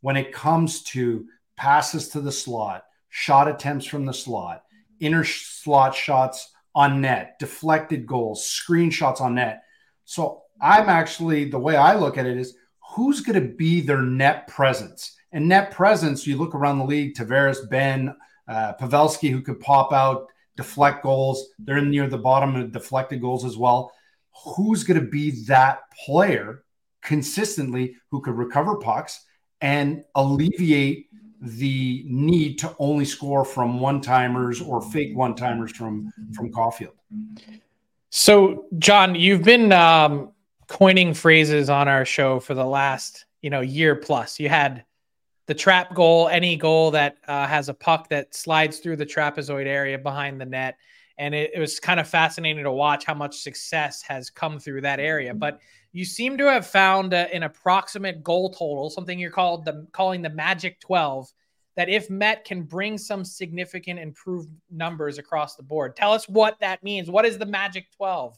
when 0.00 0.16
it 0.16 0.32
comes 0.32 0.82
to 0.84 1.26
passes 1.56 2.08
to 2.10 2.20
the 2.20 2.32
slot, 2.32 2.84
shot 3.08 3.48
attempts 3.48 3.86
from 3.86 4.04
the 4.04 4.12
slot, 4.12 4.62
inner 5.00 5.24
slot 5.24 5.94
shots 5.94 6.52
on 6.74 7.00
net, 7.00 7.38
deflected 7.38 8.06
goals, 8.06 8.42
screenshots 8.42 9.20
on 9.20 9.34
net. 9.36 9.62
So 10.04 10.42
I'm 10.60 10.88
actually 10.88 11.46
the 11.46 11.58
way 11.58 11.76
I 11.76 11.96
look 11.96 12.18
at 12.18 12.26
it 12.26 12.36
is 12.36 12.56
who's 12.94 13.20
going 13.20 13.40
to 13.40 13.54
be 13.54 13.80
their 13.80 14.02
net 14.02 14.46
presence? 14.48 15.16
And 15.32 15.48
net 15.48 15.70
presence, 15.70 16.26
you 16.26 16.36
look 16.36 16.54
around 16.54 16.78
the 16.78 16.84
league, 16.84 17.14
Tavares, 17.14 17.68
Benn, 17.68 18.14
uh, 18.48 18.74
Pavelski, 18.80 19.30
who 19.30 19.40
could 19.40 19.60
pop 19.60 19.92
out, 19.92 20.28
deflect 20.56 21.02
goals. 21.02 21.48
They're 21.58 21.82
near 21.82 22.08
the 22.08 22.18
bottom 22.18 22.56
of 22.56 22.72
deflected 22.72 23.20
goals 23.20 23.44
as 23.44 23.56
well. 23.56 23.92
Who's 24.44 24.84
going 24.84 25.00
to 25.00 25.06
be 25.06 25.44
that 25.46 25.80
player 26.04 26.64
consistently 27.02 27.96
who 28.10 28.20
could 28.20 28.34
recover 28.34 28.76
pucks 28.76 29.24
and 29.60 30.04
alleviate 30.14 31.06
the 31.40 32.04
need 32.06 32.58
to 32.58 32.74
only 32.78 33.04
score 33.04 33.44
from 33.44 33.80
one 33.80 34.00
timers 34.00 34.60
or 34.60 34.80
fake 34.80 35.16
one 35.16 35.34
timers 35.34 35.72
from 35.72 36.10
from 36.34 36.50
Caufield? 36.50 36.94
So, 38.10 38.66
John, 38.78 39.14
you've 39.14 39.42
been 39.42 39.72
um, 39.72 40.32
coining 40.68 41.12
phrases 41.12 41.68
on 41.68 41.88
our 41.88 42.04
show 42.04 42.40
for 42.40 42.54
the 42.54 42.64
last 42.64 43.26
you 43.42 43.50
know 43.50 43.60
year 43.60 43.94
plus. 43.94 44.40
You 44.40 44.48
had 44.48 44.85
the 45.46 45.54
trap 45.54 45.94
goal, 45.94 46.28
any 46.28 46.56
goal 46.56 46.90
that 46.90 47.18
uh, 47.28 47.46
has 47.46 47.68
a 47.68 47.74
puck 47.74 48.08
that 48.08 48.34
slides 48.34 48.78
through 48.78 48.96
the 48.96 49.06
trapezoid 49.06 49.66
area 49.66 49.98
behind 49.98 50.40
the 50.40 50.46
net, 50.46 50.76
and 51.18 51.34
it, 51.34 51.52
it 51.54 51.60
was 51.60 51.80
kind 51.80 52.00
of 52.00 52.08
fascinating 52.08 52.64
to 52.64 52.72
watch 52.72 53.04
how 53.04 53.14
much 53.14 53.38
success 53.38 54.02
has 54.02 54.28
come 54.28 54.58
through 54.58 54.82
that 54.82 55.00
area. 55.00 55.32
But 55.32 55.60
you 55.92 56.04
seem 56.04 56.36
to 56.38 56.44
have 56.44 56.66
found 56.66 57.14
uh, 57.14 57.28
an 57.32 57.44
approximate 57.44 58.22
goal 58.22 58.50
total, 58.50 58.90
something 58.90 59.18
you're 59.18 59.30
called 59.30 59.64
the 59.64 59.86
calling 59.92 60.20
the 60.20 60.30
magic 60.30 60.80
12, 60.80 61.32
that 61.76 61.88
if 61.88 62.10
Met 62.10 62.44
can 62.44 62.62
bring 62.62 62.98
some 62.98 63.24
significant 63.24 64.00
improved 64.00 64.50
numbers 64.70 65.18
across 65.18 65.56
the 65.56 65.62
board. 65.62 65.94
Tell 65.94 66.12
us 66.12 66.28
what 66.28 66.58
that 66.60 66.82
means. 66.82 67.10
What 67.10 67.24
is 67.24 67.38
the 67.38 67.46
magic 67.46 67.86
12? 67.96 68.36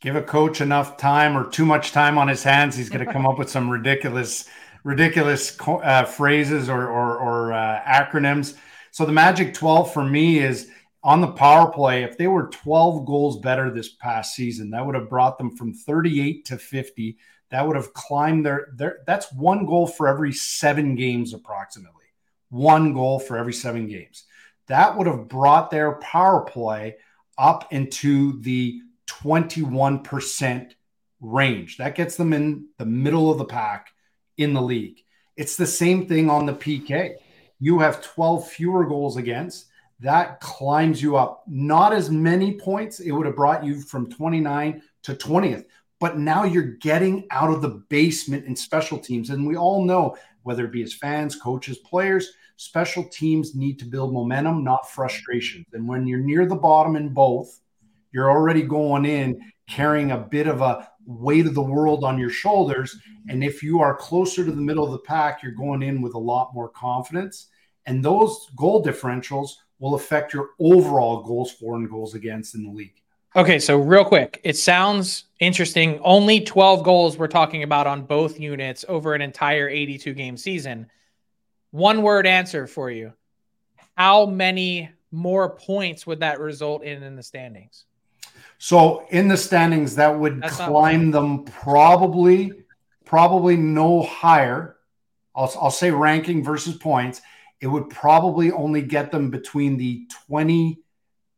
Give 0.00 0.16
a 0.16 0.22
coach 0.22 0.60
enough 0.60 0.96
time 0.96 1.36
or 1.36 1.48
too 1.48 1.66
much 1.66 1.92
time 1.92 2.18
on 2.18 2.28
his 2.28 2.42
hands, 2.42 2.76
he's 2.76 2.90
going 2.90 3.04
to 3.04 3.12
come 3.12 3.26
up 3.26 3.38
with 3.38 3.50
some 3.50 3.68
ridiculous, 3.70 4.48
ridiculous 4.86 5.56
uh, 5.66 6.04
phrases 6.04 6.68
or, 6.68 6.86
or, 6.86 7.18
or 7.18 7.52
uh, 7.52 7.82
acronyms. 7.82 8.54
So 8.92 9.04
the 9.04 9.10
magic 9.10 9.52
12 9.52 9.92
for 9.92 10.04
me 10.04 10.38
is 10.38 10.70
on 11.02 11.20
the 11.20 11.32
power 11.32 11.72
play, 11.72 12.04
if 12.04 12.16
they 12.16 12.28
were 12.28 12.46
12 12.46 13.04
goals 13.04 13.40
better 13.40 13.68
this 13.68 13.88
past 13.88 14.36
season, 14.36 14.70
that 14.70 14.86
would 14.86 14.94
have 14.94 15.10
brought 15.10 15.38
them 15.38 15.56
from 15.56 15.74
38 15.74 16.44
to 16.46 16.56
50. 16.56 17.18
That 17.50 17.66
would 17.66 17.74
have 17.74 17.94
climbed 17.94 18.46
their, 18.46 18.68
their 18.74 18.98
that's 19.08 19.32
one 19.32 19.66
goal 19.66 19.88
for 19.88 20.06
every 20.06 20.32
seven 20.32 20.94
games, 20.94 21.34
approximately. 21.34 22.04
One 22.50 22.92
goal 22.92 23.18
for 23.18 23.36
every 23.36 23.54
seven 23.54 23.88
games. 23.88 24.22
That 24.68 24.96
would 24.96 25.08
have 25.08 25.26
brought 25.26 25.72
their 25.72 25.92
power 25.94 26.42
play 26.42 26.96
up 27.36 27.72
into 27.72 28.40
the 28.40 28.80
21% 29.08 30.72
range. 31.20 31.76
That 31.78 31.96
gets 31.96 32.16
them 32.16 32.32
in 32.32 32.68
the 32.78 32.86
middle 32.86 33.32
of 33.32 33.38
the 33.38 33.44
pack 33.44 33.90
in 34.38 34.52
the 34.52 34.62
league. 34.62 35.02
It's 35.36 35.56
the 35.56 35.66
same 35.66 36.06
thing 36.06 36.30
on 36.30 36.46
the 36.46 36.54
PK. 36.54 37.16
You 37.58 37.78
have 37.80 38.02
12 38.02 38.48
fewer 38.48 38.84
goals 38.84 39.16
against 39.16 39.66
that 40.00 40.40
climbs 40.40 41.02
you 41.02 41.16
up. 41.16 41.42
Not 41.46 41.92
as 41.92 42.10
many 42.10 42.58
points. 42.58 43.00
It 43.00 43.12
would 43.12 43.26
have 43.26 43.36
brought 43.36 43.64
you 43.64 43.80
from 43.80 44.10
29 44.10 44.82
to 45.04 45.14
20th. 45.14 45.64
But 45.98 46.18
now 46.18 46.44
you're 46.44 46.62
getting 46.62 47.26
out 47.30 47.50
of 47.50 47.62
the 47.62 47.82
basement 47.88 48.44
in 48.44 48.54
special 48.54 48.98
teams. 48.98 49.30
And 49.30 49.46
we 49.46 49.56
all 49.56 49.84
know, 49.84 50.16
whether 50.42 50.66
it 50.66 50.72
be 50.72 50.82
as 50.82 50.92
fans, 50.92 51.36
coaches, 51.36 51.78
players, 51.78 52.32
special 52.56 53.04
teams 53.04 53.54
need 53.54 53.78
to 53.78 53.84
build 53.86 54.12
momentum, 54.12 54.62
not 54.62 54.90
frustration. 54.90 55.64
And 55.72 55.88
when 55.88 56.06
you're 56.06 56.18
near 56.18 56.46
the 56.46 56.54
bottom 56.54 56.96
in 56.96 57.08
both, 57.08 57.60
you're 58.12 58.30
already 58.30 58.62
going 58.62 59.06
in 59.06 59.40
carrying 59.68 60.10
a 60.10 60.18
bit 60.18 60.46
of 60.46 60.60
a 60.60 60.90
weight 61.06 61.46
of 61.46 61.54
the 61.54 61.62
world 61.62 62.04
on 62.04 62.18
your 62.18 62.30
shoulders. 62.30 62.94
Mm-hmm. 62.94 63.30
And 63.30 63.44
if 63.44 63.62
you 63.62 63.80
are 63.80 63.96
closer 63.96 64.44
to 64.44 64.50
the 64.50 64.60
middle 64.60 64.84
of 64.84 64.92
the 64.92 64.98
pack, 64.98 65.42
you're 65.42 65.52
going 65.52 65.82
in 65.82 66.02
with 66.02 66.14
a 66.14 66.18
lot 66.18 66.52
more 66.54 66.68
confidence. 66.68 67.48
And 67.86 68.04
those 68.04 68.50
goal 68.56 68.84
differentials 68.84 69.52
will 69.78 69.94
affect 69.94 70.32
your 70.34 70.50
overall 70.58 71.22
goals 71.22 71.52
for 71.52 71.76
and 71.76 71.88
goals 71.88 72.14
against 72.14 72.54
in 72.54 72.64
the 72.64 72.70
league. 72.70 73.00
Okay, 73.36 73.58
so 73.58 73.76
real 73.76 74.04
quick, 74.04 74.40
it 74.44 74.56
sounds 74.56 75.24
interesting. 75.40 76.00
Only 76.02 76.40
12 76.40 76.82
goals 76.82 77.18
we're 77.18 77.28
talking 77.28 77.62
about 77.62 77.86
on 77.86 78.06
both 78.06 78.40
units 78.40 78.84
over 78.88 79.14
an 79.14 79.20
entire 79.20 79.68
82 79.68 80.14
game 80.14 80.38
season. 80.38 80.86
One 81.70 82.02
word 82.02 82.26
answer 82.26 82.66
for 82.66 82.90
you. 82.90 83.12
How 83.96 84.24
many 84.24 84.88
more 85.12 85.50
points 85.50 86.06
would 86.06 86.20
that 86.20 86.40
result 86.40 86.82
in 86.82 87.02
in 87.02 87.14
the 87.14 87.22
standings? 87.22 87.84
So 88.58 89.06
in 89.10 89.28
the 89.28 89.36
standings, 89.36 89.96
that 89.96 90.18
would 90.18 90.42
That's 90.42 90.56
climb 90.56 91.10
them 91.10 91.44
probably, 91.44 92.52
probably 93.04 93.56
no 93.56 94.02
higher. 94.02 94.76
I'll, 95.34 95.52
I'll 95.60 95.70
say 95.70 95.90
ranking 95.90 96.42
versus 96.42 96.76
points 96.76 97.20
it 97.60 97.66
would 97.66 97.88
probably 97.90 98.52
only 98.52 98.82
get 98.82 99.10
them 99.10 99.30
between 99.30 99.76
the 99.76 100.06
20 100.26 100.78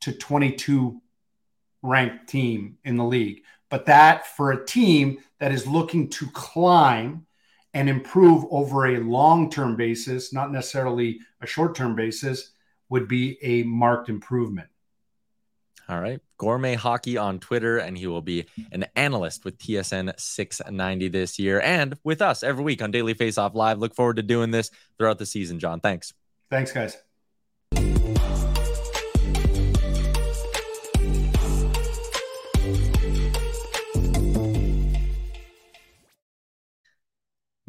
to 0.00 0.12
22 0.12 1.00
ranked 1.82 2.28
team 2.28 2.78
in 2.84 2.96
the 2.96 3.04
league. 3.04 3.42
But 3.70 3.86
that 3.86 4.26
for 4.26 4.52
a 4.52 4.64
team 4.64 5.18
that 5.38 5.52
is 5.52 5.66
looking 5.66 6.08
to 6.10 6.26
climb 6.28 7.26
and 7.74 7.88
improve 7.88 8.44
over 8.50 8.86
a 8.86 9.00
long 9.00 9.50
term 9.50 9.76
basis, 9.76 10.32
not 10.32 10.50
necessarily 10.50 11.20
a 11.40 11.46
short 11.46 11.74
term 11.74 11.94
basis, 11.94 12.50
would 12.88 13.06
be 13.06 13.38
a 13.42 13.62
marked 13.64 14.08
improvement. 14.08 14.68
All 15.88 16.00
right. 16.00 16.20
Gourmet 16.36 16.74
Hockey 16.74 17.16
on 17.16 17.38
Twitter, 17.38 17.78
and 17.78 17.96
he 17.96 18.06
will 18.06 18.20
be 18.20 18.46
an 18.72 18.86
analyst 18.94 19.44
with 19.44 19.58
TSN 19.58 20.18
690 20.18 21.08
this 21.08 21.38
year 21.38 21.60
and 21.60 21.96
with 22.04 22.20
us 22.20 22.42
every 22.42 22.62
week 22.62 22.82
on 22.82 22.90
Daily 22.90 23.14
Faceoff 23.14 23.54
Live. 23.54 23.78
Look 23.78 23.94
forward 23.94 24.16
to 24.16 24.22
doing 24.22 24.50
this 24.50 24.70
throughout 24.98 25.18
the 25.18 25.26
season, 25.26 25.58
John. 25.58 25.80
Thanks. 25.80 26.12
Thanks, 26.50 26.72
guys. 26.72 26.98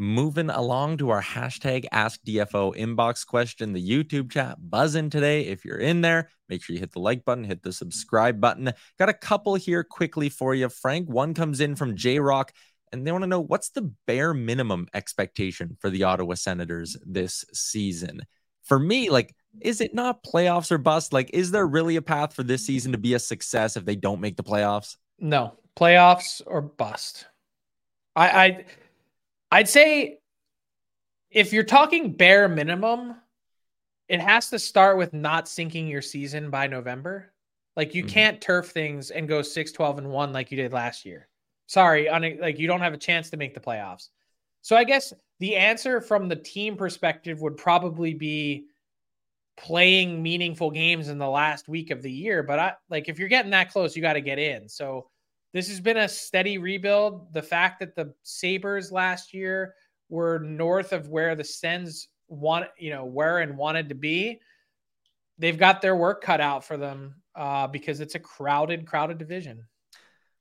Moving 0.02 0.50
along 0.50 1.00
to 1.00 1.10
our 1.10 1.22
hashtag 1.22 1.86
Ask 1.92 2.22
DFO 2.24 2.74
inbox 2.74 3.28
question, 3.28 3.74
the 3.74 3.86
YouTube 3.86 4.32
chat 4.32 4.56
buzzing 4.58 5.10
today. 5.10 5.42
If 5.42 5.66
you're 5.66 5.78
in 5.78 6.00
there, 6.00 6.30
make 6.48 6.64
sure 6.64 6.74
you 6.74 6.80
hit 6.80 6.94
the 6.94 7.02
like 7.02 7.26
button, 7.26 7.44
hit 7.44 7.64
the 7.64 7.74
subscribe 7.74 8.40
button. 8.40 8.72
Got 8.98 9.10
a 9.10 9.14
couple 9.14 9.56
here 9.56 9.84
quickly 9.84 10.30
for 10.30 10.56
you, 10.56 10.70
Frank. 10.70 11.10
One 11.10 11.34
comes 11.34 11.60
in 11.60 11.76
from 11.76 11.98
J 11.98 12.20
Rock, 12.20 12.54
and 12.94 13.06
they 13.06 13.12
want 13.12 13.24
to 13.24 13.28
know 13.28 13.42
what's 13.42 13.72
the 13.72 13.92
bare 14.08 14.34
minimum 14.34 14.88
expectation 14.94 15.76
for 15.82 15.90
the 15.90 16.04
Ottawa 16.04 16.36
Senators 16.36 16.96
this 17.06 17.44
season. 17.52 18.22
For 18.64 18.80
me, 18.80 19.10
like, 19.10 19.36
is 19.60 19.82
it 19.82 19.94
not 19.94 20.24
playoffs 20.24 20.72
or 20.72 20.78
bust? 20.78 21.12
Like, 21.12 21.30
is 21.34 21.52
there 21.52 21.68
really 21.68 21.98
a 21.98 22.02
path 22.02 22.34
for 22.34 22.44
this 22.44 22.66
season 22.66 22.94
to 22.94 22.98
be 22.98 23.16
a 23.16 23.20
success 23.20 23.76
if 23.76 23.84
they 23.84 23.98
don't 23.98 24.22
make 24.22 24.38
the 24.38 24.44
playoffs? 24.44 24.96
No, 25.20 25.56
playoffs 25.78 26.42
or 26.46 26.62
bust. 26.62 27.26
I, 28.16 28.30
I 28.30 28.66
I'd 29.52 29.70
say 29.70 30.20
if 31.32 31.54
you're 31.54 31.64
talking 31.64 32.14
bare 32.14 32.48
minimum, 32.48 33.16
it 34.08 34.20
has 34.20 34.50
to 34.50 34.60
start 34.60 34.98
with 34.98 35.14
not 35.14 35.48
sinking 35.48 35.88
your 35.88 36.02
season 36.02 36.50
by 36.50 36.68
November. 36.68 37.32
Like 37.76 37.94
you 37.94 38.04
mm-hmm. 38.04 38.12
can't 38.12 38.42
turf 38.42 38.70
things 38.70 39.12
and 39.12 39.28
go 39.28 39.42
6 39.42 39.72
12 39.72 39.98
and 40.00 40.10
1 40.10 40.34
like 40.34 40.52
you 40.52 40.58
did 40.58 40.74
last 40.74 41.06
year. 41.06 41.28
Sorry, 41.68 42.10
on 42.10 42.24
a, 42.24 42.38
like 42.40 42.58
you 42.58 42.68
don't 42.68 42.82
have 42.82 42.94
a 42.94 42.98
chance 42.98 43.30
to 43.30 43.38
make 43.38 43.54
the 43.54 43.60
playoffs. 43.60 44.10
So 44.62 44.76
I 44.76 44.84
guess 44.84 45.14
the 45.40 45.56
answer 45.56 46.02
from 46.02 46.28
the 46.28 46.36
team 46.36 46.76
perspective 46.76 47.42
would 47.42 47.58
probably 47.58 48.14
be 48.14 48.66
playing 49.56 50.22
meaningful 50.22 50.72
games 50.72 51.10
in 51.10 51.18
the 51.18 51.30
last 51.30 51.68
week 51.68 51.92
of 51.92 52.02
the 52.02 52.12
year, 52.12 52.44
but 52.44 52.60
I 52.60 52.74
like 52.90 53.08
if 53.08 53.20
you're 53.20 53.30
getting 53.30 53.52
that 53.52 53.72
close, 53.72 53.96
you 53.96 54.02
got 54.02 54.14
to 54.14 54.22
get 54.22 54.40
in. 54.40 54.68
So 54.68 55.10
this 55.54 55.68
has 55.70 55.80
been 55.80 55.98
a 55.98 56.10
steady 56.10 56.58
rebuild. 56.58 57.34
The 57.34 57.42
fact 57.42 57.80
that 57.80 57.96
the 57.96 58.14
Sabres 58.24 58.92
last 58.92 59.34
year 59.34 59.76
were 60.10 60.40
north 60.40 60.94
of 60.94 61.10
where 61.10 61.36
the 61.36 61.44
Sens 61.44 62.08
want, 62.28 62.68
you 62.78 62.92
know, 62.92 63.06
were 63.06 63.40
and 63.40 63.58
wanted 63.58 63.90
to 63.90 63.96
be, 63.96 64.40
they've 65.38 65.58
got 65.58 65.82
their 65.82 65.96
work 65.96 66.22
cut 66.22 66.42
out 66.42 66.64
for 66.64 66.78
them 66.78 67.16
uh, 67.36 67.68
because 67.68 68.00
it's 68.00 68.16
a 68.16 68.20
crowded, 68.20 68.86
crowded 68.86 69.18
division. 69.18 69.66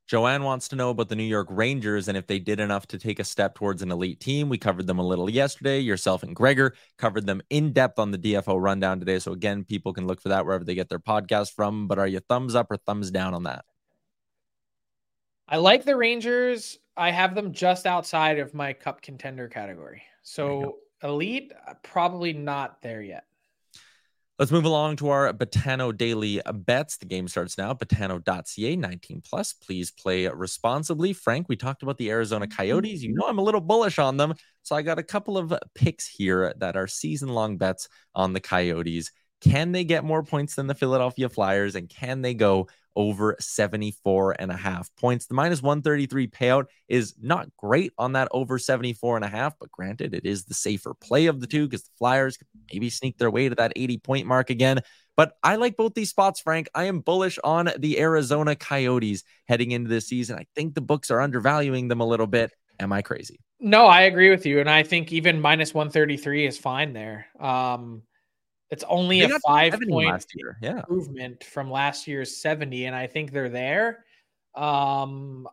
Joanne 0.07 0.43
wants 0.43 0.69
to 0.69 0.77
know 0.77 0.89
about 0.89 1.11
the 1.11 1.17
New 1.17 1.23
York 1.23 1.49
Rangers 1.51 2.09
and 2.09 2.17
if 2.17 2.27
they 2.27 2.39
did 2.39 2.61
enough 2.61 2.87
to 2.89 2.99
take 2.99 3.19
a 3.19 3.25
step 3.25 3.55
towards 3.55 3.83
an 3.83 3.93
elite 3.93 4.21
team. 4.21 4.49
We 4.49 4.57
covered 4.57 4.87
them 4.87 4.99
a 4.99 5.07
little 5.07 5.29
yesterday. 5.29 5.81
Yourself 5.81 6.23
and 6.23 6.35
Gregor 6.35 6.75
covered 6.97 7.27
them 7.27 7.43
in 7.51 7.75
depth 7.75 7.99
on 7.99 8.11
the 8.11 8.19
DFO 8.19 8.59
rundown 8.59 9.01
today. 9.01 9.19
So, 9.19 9.33
again, 9.33 9.65
people 9.65 9.93
can 9.93 10.07
look 10.07 10.23
for 10.23 10.31
that 10.31 10.47
wherever 10.47 10.65
they 10.65 10.75
get 10.75 10.89
their 10.89 10.99
podcast 10.99 11.53
from. 11.53 11.89
But 11.89 11.99
are 11.99 12.07
you 12.07 12.21
thumbs 12.21 12.55
up 12.55 12.71
or 12.71 12.79
thumbs 12.79 13.11
down 13.11 13.35
on 13.35 13.43
that? 13.43 13.67
I 15.49 15.57
like 15.57 15.85
the 15.85 15.97
Rangers. 15.97 16.79
I 16.97 17.11
have 17.11 17.35
them 17.35 17.53
just 17.53 17.87
outside 17.87 18.39
of 18.39 18.53
my 18.53 18.75
cup 18.75 19.01
contender 19.01 19.49
category. 19.49 20.03
So 20.23 20.79
elite, 21.03 21.53
uh, 21.67 21.75
probably 21.83 22.35
not 22.35 22.83
there 22.83 23.01
yet. 23.01 23.25
Let's 24.39 24.53
move 24.53 24.67
along 24.67 24.97
to 24.97 25.09
our 25.09 25.33
Betano 25.33 25.97
daily 25.97 26.41
bets. 26.53 26.99
The 26.99 27.07
game 27.07 27.27
starts 27.27 27.59
now. 27.59 27.73
Betano.ca 27.73 28.77
19 28.77 29.23
plus. 29.23 29.53
Please 29.55 29.91
play 29.91 30.29
responsibly. 30.29 31.13
Frank, 31.13 31.49
we 31.49 31.57
talked 31.57 31.83
about 31.83 31.97
the 31.97 32.11
Arizona 32.11 32.47
Coyotes. 32.47 33.03
You 33.03 33.15
know, 33.15 33.27
I'm 33.27 33.39
a 33.39 33.43
little 33.43 33.61
bullish 33.61 33.99
on 33.99 34.17
them. 34.17 34.35
So 34.63 34.77
I 34.77 34.83
got 34.83 34.99
a 34.99 35.03
couple 35.03 35.39
of 35.39 35.53
picks 35.75 36.07
here 36.07 36.53
that 36.59 36.77
are 36.77 36.87
season 36.87 37.31
long 37.31 37.57
bets 37.57 37.89
on 38.15 38.33
the 38.33 38.41
Coyotes. 38.41 39.11
Can 39.41 39.73
they 39.73 39.83
get 39.85 40.05
more 40.05 40.23
points 40.23 40.55
than 40.55 40.67
the 40.67 40.75
Philadelphia 40.75 41.29
Flyers? 41.29 41.75
And 41.75 41.89
can 41.89 42.23
they 42.23 42.35
go 42.35 42.69
over 42.97 43.37
74 43.39 44.37
and 44.39 44.51
a 44.51 44.57
half 44.57 44.91
points. 44.97 45.27
The 45.27 45.35
minus 45.35 45.63
133 45.63 46.29
payout 46.29 46.67
is 46.89 47.15
not 47.21 47.49
great 47.57 47.93
on 47.99 48.13
that 48.13 48.29
over 48.33 48.59
74 48.59 49.17
and 49.17 49.25
a 49.25 49.29
half, 49.29 49.59
but 49.59 49.71
granted, 49.71 50.15
it 50.15 50.25
is 50.25 50.45
the 50.45 50.55
safer 50.55 50.95
play 50.95 51.27
of 51.27 51.41
the 51.41 51.47
two 51.47 51.67
because 51.67 51.85
the 51.85 51.91
Flyers 51.99 52.37
could 52.37 52.49
maybe 52.73 52.91
sneak 52.91 53.19
their 53.19 53.31
way 53.31 53.49
to 53.49 53.55
that 53.55 53.73
80 53.77 53.99
point 53.99 54.27
mark 54.27 54.51
again. 54.51 54.81
But 55.17 55.33
I 55.43 55.57
like 55.57 55.77
both 55.77 55.95
these 55.95 56.11
spots, 56.11 56.41
Frank. 56.41 56.69
I 56.75 56.85
am 56.85 57.01
bullish 57.01 57.39
on 57.43 57.71
the 57.79 57.99
Arizona 57.99 58.55
Coyotes 58.55 59.25
heading 59.49 59.73
into 59.73 59.89
this 59.89 60.07
season. 60.07 60.39
I 60.39 60.47
think 60.55 60.75
the 60.75 60.81
books 60.81 61.11
are 61.11 61.21
undervaluing 61.21 61.89
them 61.89 62.01
a 62.01 62.07
little 62.07 62.29
bit. 62.29 62.53
Am 62.79 62.93
I 62.93 63.03
crazy? 63.03 63.41
No, 63.61 63.87
I 63.87 64.03
agree 64.03 64.31
with 64.31 64.47
you. 64.47 64.61
And 64.61 64.71
I 64.71 64.85
think 64.85 65.13
even 65.13 65.41
minus 65.41 65.75
133 65.75 66.47
is 66.47 66.57
fine 66.57 66.93
there. 66.93 67.27
Um, 67.41 68.03
it's 68.71 68.85
only 68.89 69.21
they 69.21 69.31
a 69.31 69.39
five 69.41 69.79
point 69.89 70.27
yeah. 70.61 70.79
improvement 70.79 71.43
from 71.45 71.71
last 71.71 72.07
year's 72.07 72.37
70, 72.37 72.85
and 72.87 72.95
I 72.95 73.07
think 73.07 73.33
they're 73.33 73.49
there. 73.49 74.05
Um, 74.55 75.49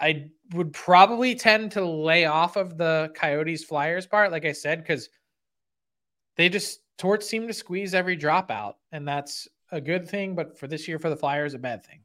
I 0.00 0.30
would 0.52 0.72
probably 0.72 1.34
tend 1.34 1.72
to 1.72 1.84
lay 1.84 2.26
off 2.26 2.56
of 2.56 2.76
the 2.76 3.10
Coyotes 3.14 3.64
Flyers 3.64 4.06
part, 4.06 4.30
like 4.30 4.44
I 4.44 4.52
said, 4.52 4.82
because 4.82 5.08
they 6.36 6.48
just 6.48 6.80
torts 6.98 7.26
seem 7.26 7.46
to 7.46 7.54
squeeze 7.54 7.94
every 7.94 8.16
dropout, 8.16 8.74
and 8.92 9.08
that's 9.08 9.48
a 9.72 9.80
good 9.80 10.08
thing. 10.08 10.34
But 10.34 10.58
for 10.58 10.66
this 10.66 10.88
year, 10.88 10.98
for 10.98 11.10
the 11.10 11.16
Flyers, 11.16 11.54
a 11.54 11.58
bad 11.58 11.84
thing. 11.84 12.00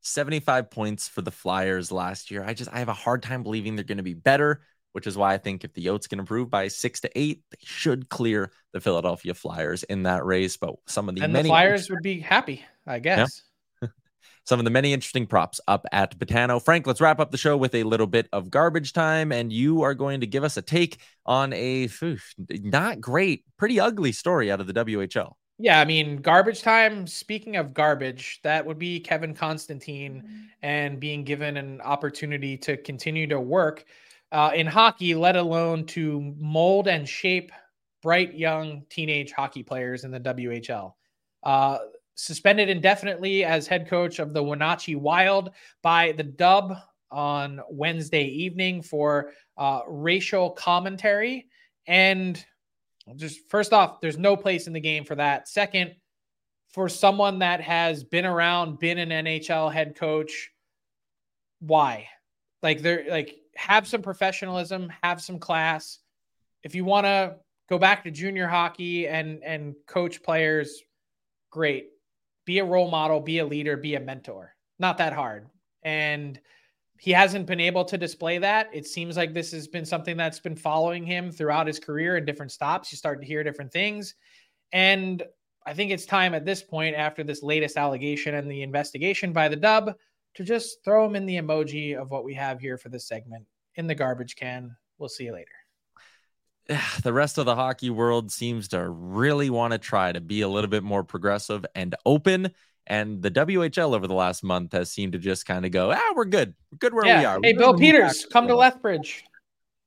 75 0.00 0.70
points 0.70 1.08
for 1.08 1.22
the 1.22 1.30
Flyers 1.30 1.92
last 1.92 2.30
year. 2.30 2.44
I 2.44 2.54
just 2.54 2.72
I 2.72 2.78
have 2.80 2.88
a 2.88 2.94
hard 2.94 3.22
time 3.22 3.42
believing 3.42 3.76
they're 3.76 3.84
going 3.84 3.98
to 3.98 4.02
be 4.02 4.14
better 4.14 4.62
which 4.98 5.06
is 5.06 5.16
why 5.16 5.32
I 5.32 5.38
think 5.38 5.62
if 5.62 5.72
the 5.74 5.84
Yotes 5.84 6.08
can 6.08 6.18
improve 6.18 6.50
by 6.50 6.66
six 6.66 6.98
to 7.02 7.10
eight, 7.16 7.44
they 7.52 7.58
should 7.62 8.08
clear 8.08 8.50
the 8.72 8.80
Philadelphia 8.80 9.32
Flyers 9.32 9.84
in 9.84 10.02
that 10.02 10.24
race. 10.24 10.56
But 10.56 10.74
some 10.88 11.08
of 11.08 11.14
the 11.14 11.22
and 11.22 11.32
many 11.32 11.44
the 11.44 11.50
Flyers 11.50 11.88
would 11.88 12.02
be 12.02 12.18
happy, 12.18 12.64
I 12.84 12.98
guess. 12.98 13.44
Yeah. 13.80 13.90
some 14.44 14.58
of 14.58 14.64
the 14.64 14.72
many 14.72 14.92
interesting 14.92 15.28
props 15.28 15.60
up 15.68 15.86
at 15.92 16.18
Betano. 16.18 16.60
Frank, 16.60 16.88
let's 16.88 17.00
wrap 17.00 17.20
up 17.20 17.30
the 17.30 17.38
show 17.38 17.56
with 17.56 17.76
a 17.76 17.84
little 17.84 18.08
bit 18.08 18.28
of 18.32 18.50
garbage 18.50 18.92
time, 18.92 19.30
and 19.30 19.52
you 19.52 19.82
are 19.82 19.94
going 19.94 20.18
to 20.18 20.26
give 20.26 20.42
us 20.42 20.56
a 20.56 20.62
take 20.62 20.98
on 21.24 21.52
a 21.52 21.88
not 22.50 23.00
great, 23.00 23.44
pretty 23.56 23.78
ugly 23.78 24.10
story 24.10 24.50
out 24.50 24.60
of 24.60 24.66
the 24.66 24.74
WHL. 24.74 25.34
Yeah, 25.60 25.80
I 25.80 25.84
mean, 25.84 26.16
garbage 26.16 26.62
time. 26.62 27.06
Speaking 27.06 27.54
of 27.54 27.72
garbage, 27.72 28.40
that 28.42 28.66
would 28.66 28.80
be 28.80 28.98
Kevin 28.98 29.32
Constantine 29.32 30.24
mm-hmm. 30.26 30.42
and 30.62 30.98
being 30.98 31.22
given 31.22 31.56
an 31.56 31.80
opportunity 31.82 32.56
to 32.56 32.76
continue 32.76 33.28
to 33.28 33.38
work 33.38 33.84
uh, 34.32 34.50
in 34.54 34.66
hockey, 34.66 35.14
let 35.14 35.36
alone 35.36 35.86
to 35.86 36.34
mold 36.38 36.88
and 36.88 37.08
shape 37.08 37.52
bright 38.02 38.34
young 38.34 38.84
teenage 38.90 39.32
hockey 39.32 39.62
players 39.62 40.04
in 40.04 40.10
the 40.10 40.20
WHL. 40.20 40.92
Uh, 41.42 41.78
suspended 42.14 42.68
indefinitely 42.68 43.44
as 43.44 43.66
head 43.66 43.88
coach 43.88 44.18
of 44.18 44.32
the 44.32 44.42
Wenatchee 44.42 44.96
Wild 44.96 45.50
by 45.82 46.12
the 46.12 46.24
Dub 46.24 46.76
on 47.10 47.60
Wednesday 47.70 48.24
evening 48.24 48.82
for 48.82 49.32
uh, 49.56 49.80
racial 49.86 50.50
commentary. 50.50 51.46
And 51.86 52.44
just 53.16 53.48
first 53.48 53.72
off, 53.72 54.00
there's 54.00 54.18
no 54.18 54.36
place 54.36 54.66
in 54.66 54.72
the 54.72 54.80
game 54.80 55.04
for 55.04 55.14
that. 55.14 55.48
Second, 55.48 55.94
for 56.70 56.88
someone 56.88 57.38
that 57.38 57.60
has 57.60 58.04
been 58.04 58.26
around, 58.26 58.78
been 58.78 58.98
an 58.98 59.08
NHL 59.08 59.72
head 59.72 59.96
coach, 59.96 60.50
why? 61.60 62.08
Like 62.62 62.82
they're 62.82 63.06
like 63.08 63.36
have 63.58 63.88
some 63.88 64.02
professionalism, 64.02 64.92
have 65.02 65.20
some 65.20 65.40
class. 65.40 65.98
If 66.62 66.76
you 66.76 66.84
want 66.84 67.06
to 67.06 67.36
go 67.68 67.76
back 67.76 68.04
to 68.04 68.10
junior 68.10 68.46
hockey 68.46 69.08
and 69.08 69.42
and 69.42 69.74
coach 69.86 70.22
players, 70.22 70.80
great. 71.50 71.88
Be 72.46 72.60
a 72.60 72.64
role 72.64 72.88
model, 72.88 73.20
be 73.20 73.40
a 73.40 73.44
leader, 73.44 73.76
be 73.76 73.96
a 73.96 74.00
mentor. 74.00 74.54
Not 74.78 74.98
that 74.98 75.12
hard. 75.12 75.48
And 75.82 76.40
he 77.00 77.10
hasn't 77.10 77.46
been 77.46 77.60
able 77.60 77.84
to 77.86 77.98
display 77.98 78.38
that. 78.38 78.70
It 78.72 78.86
seems 78.86 79.16
like 79.16 79.34
this 79.34 79.50
has 79.50 79.66
been 79.66 79.84
something 79.84 80.16
that's 80.16 80.40
been 80.40 80.56
following 80.56 81.04
him 81.04 81.32
throughout 81.32 81.66
his 81.66 81.80
career 81.80 82.16
in 82.16 82.24
different 82.24 82.52
stops. 82.52 82.92
You 82.92 82.96
start 82.96 83.20
to 83.20 83.26
hear 83.26 83.42
different 83.42 83.72
things. 83.72 84.14
And 84.72 85.22
I 85.66 85.74
think 85.74 85.90
it's 85.90 86.06
time 86.06 86.32
at 86.32 86.44
this 86.44 86.62
point, 86.62 86.94
after 86.94 87.24
this 87.24 87.42
latest 87.42 87.76
allegation 87.76 88.36
and 88.36 88.48
the 88.50 88.62
investigation 88.62 89.32
by 89.32 89.48
the 89.48 89.56
dub, 89.56 89.94
to 90.38 90.44
just 90.44 90.84
throw 90.84 91.04
them 91.04 91.16
in 91.16 91.26
the 91.26 91.36
emoji 91.36 92.00
of 92.00 92.12
what 92.12 92.22
we 92.22 92.32
have 92.32 92.60
here 92.60 92.78
for 92.78 92.90
this 92.90 93.08
segment 93.08 93.44
in 93.74 93.88
the 93.88 93.94
garbage 93.94 94.36
can. 94.36 94.76
We'll 94.96 95.08
see 95.08 95.24
you 95.24 95.32
later. 95.32 95.50
The 97.02 97.12
rest 97.12 97.38
of 97.38 97.46
the 97.46 97.56
hockey 97.56 97.90
world 97.90 98.30
seems 98.30 98.68
to 98.68 98.88
really 98.88 99.50
want 99.50 99.72
to 99.72 99.78
try 99.78 100.12
to 100.12 100.20
be 100.20 100.42
a 100.42 100.48
little 100.48 100.70
bit 100.70 100.84
more 100.84 101.02
progressive 101.02 101.66
and 101.74 101.96
open. 102.06 102.52
And 102.86 103.20
the 103.20 103.30
WHL 103.32 103.96
over 103.96 104.06
the 104.06 104.14
last 104.14 104.44
month 104.44 104.72
has 104.72 104.92
seemed 104.92 105.14
to 105.14 105.18
just 105.18 105.44
kind 105.44 105.64
of 105.64 105.72
go, 105.72 105.90
ah, 105.90 106.12
we're 106.14 106.24
good. 106.26 106.54
We're 106.70 106.78
good 106.78 106.94
where 106.94 107.06
yeah. 107.06 107.18
we 107.18 107.24
are. 107.24 107.40
Hey, 107.42 107.54
Bill 107.54 107.74
Peters, 107.74 108.26
come 108.26 108.46
to 108.46 108.54
Lethbridge. 108.54 109.24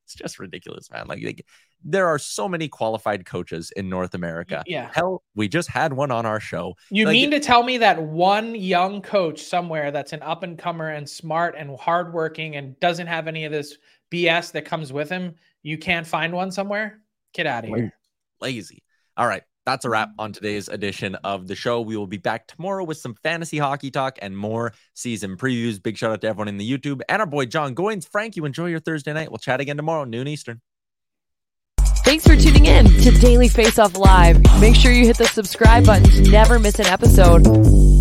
It's 0.05 0.15
just 0.15 0.37
ridiculous, 0.37 0.91
man. 0.91 1.07
Like, 1.07 1.23
like 1.23 1.45
there 1.83 2.07
are 2.07 2.19
so 2.19 2.47
many 2.47 2.67
qualified 2.67 3.25
coaches 3.25 3.71
in 3.75 3.89
North 3.89 4.13
America. 4.13 4.63
Yeah. 4.67 4.89
Hell, 4.93 5.23
we 5.35 5.47
just 5.47 5.69
had 5.69 5.93
one 5.93 6.11
on 6.11 6.25
our 6.25 6.39
show. 6.39 6.75
You 6.89 7.05
like, 7.05 7.13
mean 7.13 7.31
to 7.31 7.39
tell 7.39 7.63
me 7.63 7.77
that 7.79 8.01
one 8.01 8.55
young 8.55 9.01
coach 9.01 9.41
somewhere 9.41 9.91
that's 9.91 10.13
an 10.13 10.21
up 10.21 10.43
and 10.43 10.57
comer 10.57 10.89
and 10.89 11.09
smart 11.09 11.55
and 11.57 11.77
hardworking 11.79 12.55
and 12.55 12.79
doesn't 12.79 13.07
have 13.07 13.27
any 13.27 13.45
of 13.45 13.51
this 13.51 13.77
BS 14.11 14.51
that 14.51 14.65
comes 14.65 14.93
with 14.93 15.09
him, 15.09 15.35
you 15.63 15.77
can't 15.77 16.05
find 16.05 16.33
one 16.33 16.51
somewhere? 16.51 17.01
Get 17.33 17.47
out 17.47 17.63
of 17.63 17.69
here. 17.69 17.93
Lazy. 18.39 18.83
All 19.17 19.27
right. 19.27 19.43
That's 19.63 19.85
a 19.85 19.89
wrap 19.89 20.09
on 20.17 20.33
today's 20.33 20.69
edition 20.69 21.13
of 21.23 21.47
the 21.47 21.53
show. 21.53 21.81
We 21.81 21.95
will 21.95 22.07
be 22.07 22.17
back 22.17 22.47
tomorrow 22.47 22.83
with 22.83 22.97
some 22.97 23.13
fantasy 23.21 23.59
hockey 23.59 23.91
talk 23.91 24.17
and 24.19 24.35
more 24.35 24.73
season 24.95 25.37
previews. 25.37 25.81
Big 25.81 25.97
shout 25.97 26.11
out 26.11 26.21
to 26.21 26.27
everyone 26.27 26.47
in 26.47 26.57
the 26.57 26.69
YouTube 26.69 27.01
and 27.07 27.21
our 27.21 27.27
boy 27.27 27.45
Jon 27.45 27.75
Goyens. 27.75 28.07
Frank, 28.07 28.35
you 28.35 28.45
enjoy 28.45 28.67
your 28.67 28.79
Thursday 28.79 29.13
night. 29.13 29.29
We'll 29.29 29.37
chat 29.37 29.61
again 29.61 29.77
tomorrow, 29.77 30.03
noon 30.03 30.27
Eastern. 30.27 30.61
Thanks 32.03 32.25
for 32.25 32.35
tuning 32.35 32.65
in 32.65 32.85
to 32.85 33.11
Daily 33.11 33.47
Face 33.47 33.77
Off 33.77 33.95
Live. 33.95 34.41
Make 34.59 34.75
sure 34.75 34.91
you 34.91 35.05
hit 35.05 35.17
the 35.17 35.25
subscribe 35.25 35.85
button 35.85 36.09
to 36.09 36.31
never 36.31 36.59
miss 36.59 36.79
an 36.79 36.87
episode. 36.87 38.00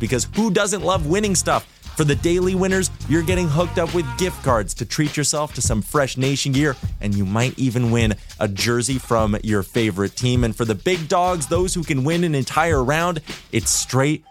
because 0.01 0.27
who 0.35 0.51
doesn't 0.51 0.81
love 0.81 1.07
winning 1.07 1.35
stuff? 1.35 1.65
For 1.95 2.05
the 2.05 2.15
daily 2.15 2.55
winners, 2.55 2.89
you're 3.09 3.21
getting 3.21 3.47
hooked 3.47 3.77
up 3.77 3.93
with 3.93 4.05
gift 4.17 4.41
cards 4.43 4.73
to 4.75 4.85
treat 4.85 5.15
yourself 5.15 5.53
to 5.53 5.61
some 5.61 5.81
fresh 5.81 6.17
nation 6.17 6.51
gear, 6.51 6.75
and 6.99 7.13
you 7.13 7.25
might 7.25 7.57
even 7.59 7.91
win 7.91 8.15
a 8.39 8.47
jersey 8.47 8.97
from 8.97 9.37
your 9.43 9.61
favorite 9.61 10.15
team. 10.15 10.43
And 10.43 10.55
for 10.55 10.65
the 10.65 10.73
big 10.73 11.07
dogs, 11.07 11.47
those 11.47 11.73
who 11.73 11.83
can 11.83 12.03
win 12.03 12.23
an 12.23 12.33
entire 12.33 12.83
round, 12.83 13.21
it's 13.51 13.69
straight, 13.69 14.23